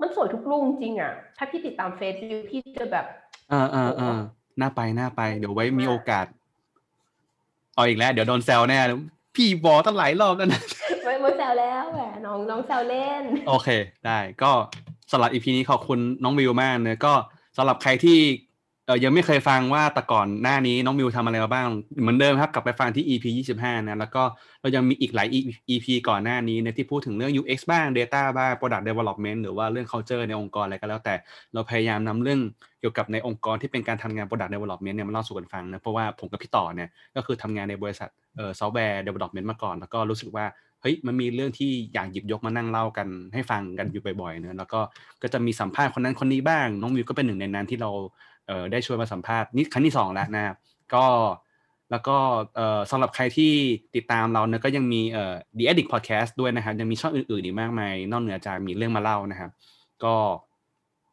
[0.00, 2.14] มันสวยทุกลูกจริงอะถ้าพี่ติดตามเฟซ
[2.50, 3.04] พี่จะแบบ
[3.52, 4.18] อ่าอ่าอ่า
[4.60, 6.26] น่าไปน่าไป เดี๋ยวไว้มีโอกาส
[7.74, 8.98] เอาอีกแล้ว เดี๋ยวโดนแซวแน่เลย
[9.36, 10.62] พี่บอกตั้งหลายรอบแล้วนะ
[11.04, 13.68] ไม่ไม่แซวแล้วแหมน้องน้องแซวเล่น โอเค
[14.06, 14.50] ได้ก็
[15.12, 17.14] สำหรับอีพีนี้ขอบคุณน้องวิวมากเนอะก็
[17.56, 18.18] สำหรับใครที่
[18.88, 21.66] เออยังไม่เคยฟังว่าแต่ก่อนหน้านี้น้องวิวทำอะไรมาบ้าง
[22.02, 23.24] เหมือนเดิมครับกลับไปฟังที่ EP
[23.56, 24.22] 25 นะ แล้วก็
[24.60, 25.28] เรายังมีอีกหลาย
[25.70, 31.14] EP ก่อนหน้านี้เนยที่พูดถึงเรื่อง UX บ้าง Data บ้าง Product Development หรือว่าเรื่อง culture ในองค์กรอะไรก็แล้วแต่
[31.54, 32.40] เราพยายามนำเรื่อง
[32.80, 40.46] เกี่ยวกับในองค์กรที่เป็นการทำงาน Product Development เนี่ยมาเล่าสู่กันฟังนะเพราะว่าผมกับพี่ต่อเนี่ยก็คือทำงานในบริษัทเอ่อ software development มาก่อน แล้วก็รู้สึกว่า
[40.82, 44.80] เฮ้ยมันมีเรื่องที่อยากหยิบยกมานั่งเล่ากันให้ฟังกันอยู่บ่อยๆเนอะแล้วก็
[45.22, 47.90] ก็จะมีสัมภาษณ์คนนั้นคนนี้บ้าง น้องวิวก็เป็นหนึ่งในนั้นที่เรา
[48.48, 50.56] เอ่อได้ชวนมาสัมภาษณ์นี่ครั้งที่สองแล้วนะครับ
[50.94, 51.06] ก็
[51.90, 52.16] แล้วก็
[52.56, 53.52] เอ่อสำหรับใครที่
[53.96, 59.50] ติดตามเราเนอะก็ยังมีเอ่อ The Addict Podcast ด้วยนะครับ ยังมีช่องอื่นๆอีกมากมายนอกเหนือจากมีเรื่องมาเล่านะครับ
[60.04, 60.14] ก็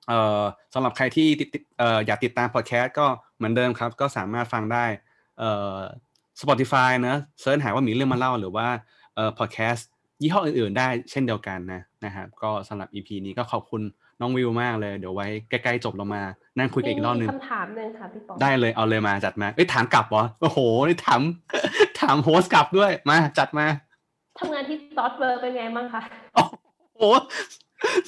[0.08, 3.08] เอ่อสำหรับใครที่ติดเอ่ออยากติดตามพอดแคสต์ก็
[3.38, 4.86] เหมือนเดิมครับ ก็สามารถฟังได้
[5.40, 5.80] เอ่อ
[6.42, 8.68] Spotify นะ search หาว่ามีเรื่องมาเล่าหรือว่า
[9.16, 9.88] เอ่อพอดแคสต์
[10.22, 13.82] ยี่ห้ออื่นๆ ได้เช่นเดียวกันนะนะครับก็สำหรับ EP นี้ก็ขอบคุณ
[14.20, 16.22] น้องวิวมากเลย เดี๋ยวไว้ใกล้ๆจบเรามา
[16.58, 21.22] นั่งคุยกันอีกรอบหนึงมีคำถามหนึ่งค่ะพี่ปอได้เลยเอาเลยมาจัดมาเอ้ยถามกลับเหรอโอ้โหนี่ถาม
[22.02, 23.66] ถาม host กลับด้วยมาจัดมา
[24.40, 26.02] ทำงานที่ซอฟต์แวร์เป็นไงบ้างคะ
[26.36, 26.44] โอ้
[26.98, 27.04] โห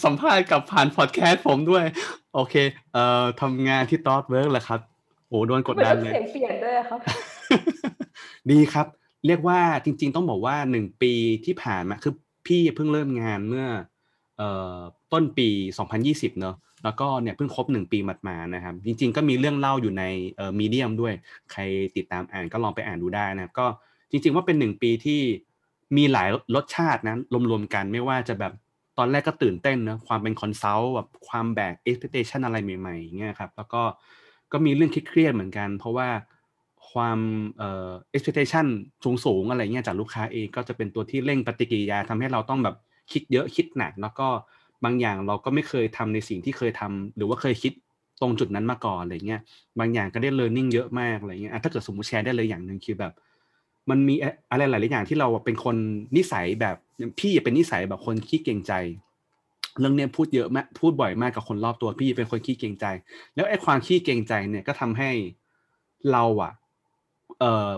[0.03, 1.86] สัมภาษณ์กับผ่านพอดแคสต์ผมด้วย
[2.34, 2.55] โอเค
[2.93, 4.80] เอ่อทำงานที่ Thoughtworks แหละครับ
[5.28, 6.99] โอ้โหโดนกดดันเลยเสียงเปลี่ยนด้วยอะครับ
[8.51, 8.88] ดีครับ
[9.28, 11.14] เรียกว่าจริง ๆ ต้องบอกว่าหนึ่งปี
[11.45, 12.14] ที่ผ่านมาคือ
[12.47, 13.68] พี่เพิ่งเริ่มงานเมื่อ
[14.38, 14.78] เอ่อ
[15.14, 15.47] ต้นปี
[15.78, 20.03] 2020 เนอะแล้วก็เนี่ยเพิ่งครบหนึ่งปีมาหมาดๆนะครับ จริง ๆ ก็มีเรื่องเล่าอยู่ใน
[20.36, 21.14] เอ่อ Medium ด้วย
[21.51, 21.62] ใคร
[21.95, 23.66] ติดตามอ่านก็ลองไปอ่านดูได้นะครับ ก็
[24.12, 25.22] จริง ๆ ว่าเป็นหนึ่งปีที่
[25.97, 27.16] มีหลายรสชาตินะ
[27.49, 28.53] รวมๆกันไม่ว่าจะแบบ
[28.97, 33.82] ตอนแรกก็ตื่นเต้นเนอะความเป็น consult แบบความแบก expectation อะไรใหม่ๆอย่างเงี้ยครับแล้วก็
[34.51, 36.10] ก็มีเรื่องเครียดเหมือนกัน เพราะว่า
[36.91, 37.20] ความ
[37.58, 38.66] เอ่อ expectation
[39.26, 42.76] สูงๆอะไรเงี้ยจากลูกค้าเองก็จะเป็นตัวที่เร่งปฏิกิริยาทำให้เราต้องแบบ
[43.12, 44.28] คิดเยอะคิดหนัก แล้วก็
[44.84, 47.73] บางอย่างเราก็ไม่เคยทำในสิ่งที่เคยทำหรือว่าเคยคิด
[48.21, 49.41] ตรงจุดนั้นมาก่อนอะไรเงี้ย
[49.80, 53.13] บางอย่างก็ได้ learning เยอะมากอะไรเงี้ยอะถ้าเกิดสมมติแชร์ได้เลยอย่างหนึ่งคือแบบ
[53.89, 54.15] มันมี
[54.51, 55.75] อะไรหลาย ๆ อย่างที่เราเป็นคน
[56.17, 56.75] นิสัยแบบ
[57.19, 58.73] พี่เป็นนิสัยแบบคนขี้เกรงใจ
[59.80, 62.86] เรื่องเนี้ยพูดเยอะมากพูดบ่อยมากกับคนรอบตัวพี่เป็นคนขี้เกรงใจ
[63.36, 65.11] แล้วไอ้ความขี้เกรงใจเนี่ยก็ทำให้
[66.11, 66.53] เราอะ
[67.39, 67.69] เอ่อ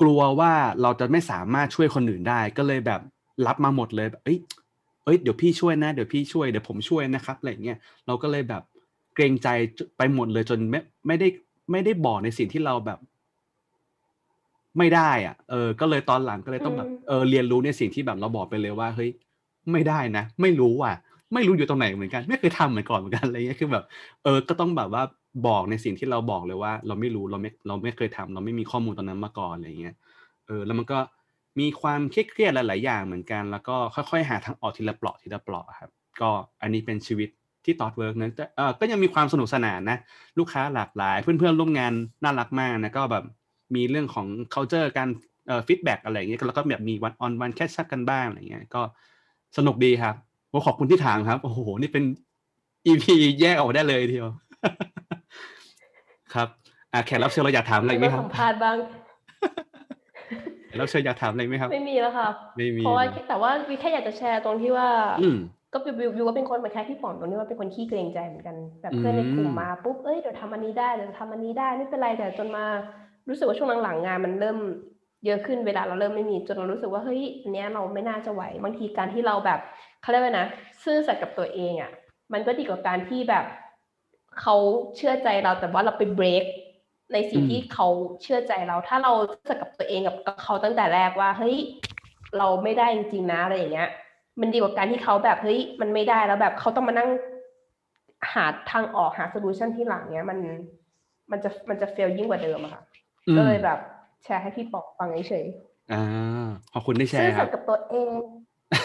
[0.00, 3.00] กลัวว่าเราจะไม่สามารถช่วยคนอื่นได้ก็เลยแบบ
[3.46, 4.38] รับมาหมดเลยแบบเอ้ย
[5.08, 8.62] เอ้ยเดี๋ยวพี่ช่วยนะเดี๋ยวพี่ช่วยเดี๋ยวผมช่วยนะครับอะไรเงี้ยเราก็เลยแบบ
[9.14, 9.48] เกรงใจ
[9.96, 11.28] ไปหมดเลยจนไม่ไม่ได้
[11.72, 12.98] ไม่ได้บอกในสิ่งที่เราแบบ
[14.78, 19.10] ไม่ได้อะเออ ก็เลยตอนหลังก็เลยต้องแบบเออเรียนรู้ในสิ่งที่แบบเราบอกไปเลยว่าเฮ้ย
[19.72, 20.94] ไม่ได้นะ ไม่รู้อะ
[21.34, 23.84] ไม่รู้อยู่ตรงไหนเหมือนกัน ไม่เคยทำเหมือนก่อนเหมือนกันอะไรเงี้ยคือแบบ
[24.24, 25.02] เออ ก็ต้องแบบว่า
[25.46, 29.94] บอกในสิ่งที่เราบอกเลยว่า เราไม่รู้เราไม่เราไม่เคยทำเราไม่มีข้อมูลตอนนั้นมาก่อนอะไรเงี้ย
[30.46, 30.98] เออ แล้วมันก็
[31.58, 35.90] มีความเครียดๆหลาย ๆ อย่างเหมือนกัน แล้วก็ค่อย ๆ หาทางออกทีละเปลาะทีละเปลาะครับ
[36.20, 36.30] ก็
[36.62, 37.28] อันนี้เป็นชีวิต
[37.64, 39.98] ที่ Thoughtworks นะแต่เออก็ยังมีความสนุกสนานนะ
[40.38, 41.92] ลูกค้าหลากหลาย เพื่อน ๆ ร่วมงาน
[42.22, 43.24] น่ารักมากนะ ก็แบบ
[43.74, 45.08] มีเรื่องของ culture การ
[45.46, 48.82] เอ่อ feedback อะไรอย่างเงี้ยแล้วก็แบบมี one on one catch up กันบ้างอะไรเงี้ย ก็
[49.56, 50.14] สนุกดีครับ
[50.50, 52.04] โอ้ขอบคุณที่ถามครับ โอ้โห นี่เป็น
[52.86, 53.04] EP
[53.40, 54.30] แยกออกได้เลยทีเดียว
[56.34, 56.48] ครับ
[56.92, 58.76] อะแขกรับเชิญเราอยากถามอะไรไหมครับสัมภาษณ์บ้าง
[60.68, 64.88] แขกรับเชิญอยากถามอะไรไหมครับ ไม่มีแล้วค่ะไม่มีเพราะว่านะแต่ว่าวิแค่อยากจะแชร์ตรงที่ว่า
[65.22, 65.38] อืม
[65.72, 72.64] ก็วิววิววิวก็เป็นคนเหมือนแค่พี่ป๋องตรงนี้ว่าเป็นคนขี้เกรงใจเหมือนกันแบบเพื่อนในกลุ่มอืมมาปุ๊บเอ้ยเดี๋ยวทำอันนี้ได้เดี๋ยวทำอันนี้ได้ไม่เป็นไรแต่จนมา
[73.28, 74.58] รู้สึกว่าช่วงหลังๆงานมันเริ่ม
[75.26, 79.60] เยอะขึ้นเวลาเราเริ่มไม่มีจนเรารู้สึกว่าเฮ้ยอันเนี้ยเราไม่น่าจะไหวบางทีการที่เราแบบ
[80.02, 80.46] เขาเรียกว่านะ
[80.84, 81.90] ซื่อสัตย์กับตัวเองอะ
[82.32, 83.44] มันก็ดีกว่าการที่แบบ
[84.40, 84.56] เขา
[84.96, 86.44] เชื่อใจเราแต่ว่าเราไปเบรก
[87.12, 87.86] ในสิ่งอืมที่เขา
[88.22, 91.56] เชื่อใจเรา ถ้าเราซื่อสัตย์กับตัวเองกับกับเขาตั้งแต่แรกว่าเฮ้ย
[92.38, 93.88] เราไม่ได้จริงๆนะอะไรอย่างเงี้ย
[94.40, 97.08] มันดีกว่าการที่เขาแบบเฮ้ยมันไม่ได้แล้วแบบเขาต้องมานั่ง
[98.32, 100.38] หาทางออกหา solution ทีหลังเนี้ย มัน
[101.30, 102.82] มันจะมันจะ fail ยิ่งกว่าเดิมอะค่ะ
[103.28, 103.78] อืมก็เลยแบบ
[104.24, 105.44] แชร์ให้พี่ปอกฟังเฉย
[105.92, 106.02] อ่า
[106.72, 108.08] ขอบคุณที่ๆแชซื่อร์คสัรัตบย์กับตัวเอง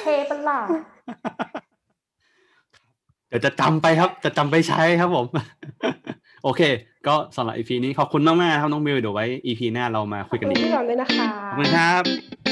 [0.02, 0.60] เทปะล่ะ
[3.28, 5.26] เดี๋ยวจะจำไปครับ จะจำไปใช้ครับผม
[6.44, 6.62] โอเค
[7.08, 12.43] ก็สำหรับ EP นี้ขอบคุณมากๆครับน้องมิวเดี๋ยวไว้ EP หน้าเรามาคุยขกัอนบคุอีณกพี่หลอนด้วยนะคะขอบคุณครับ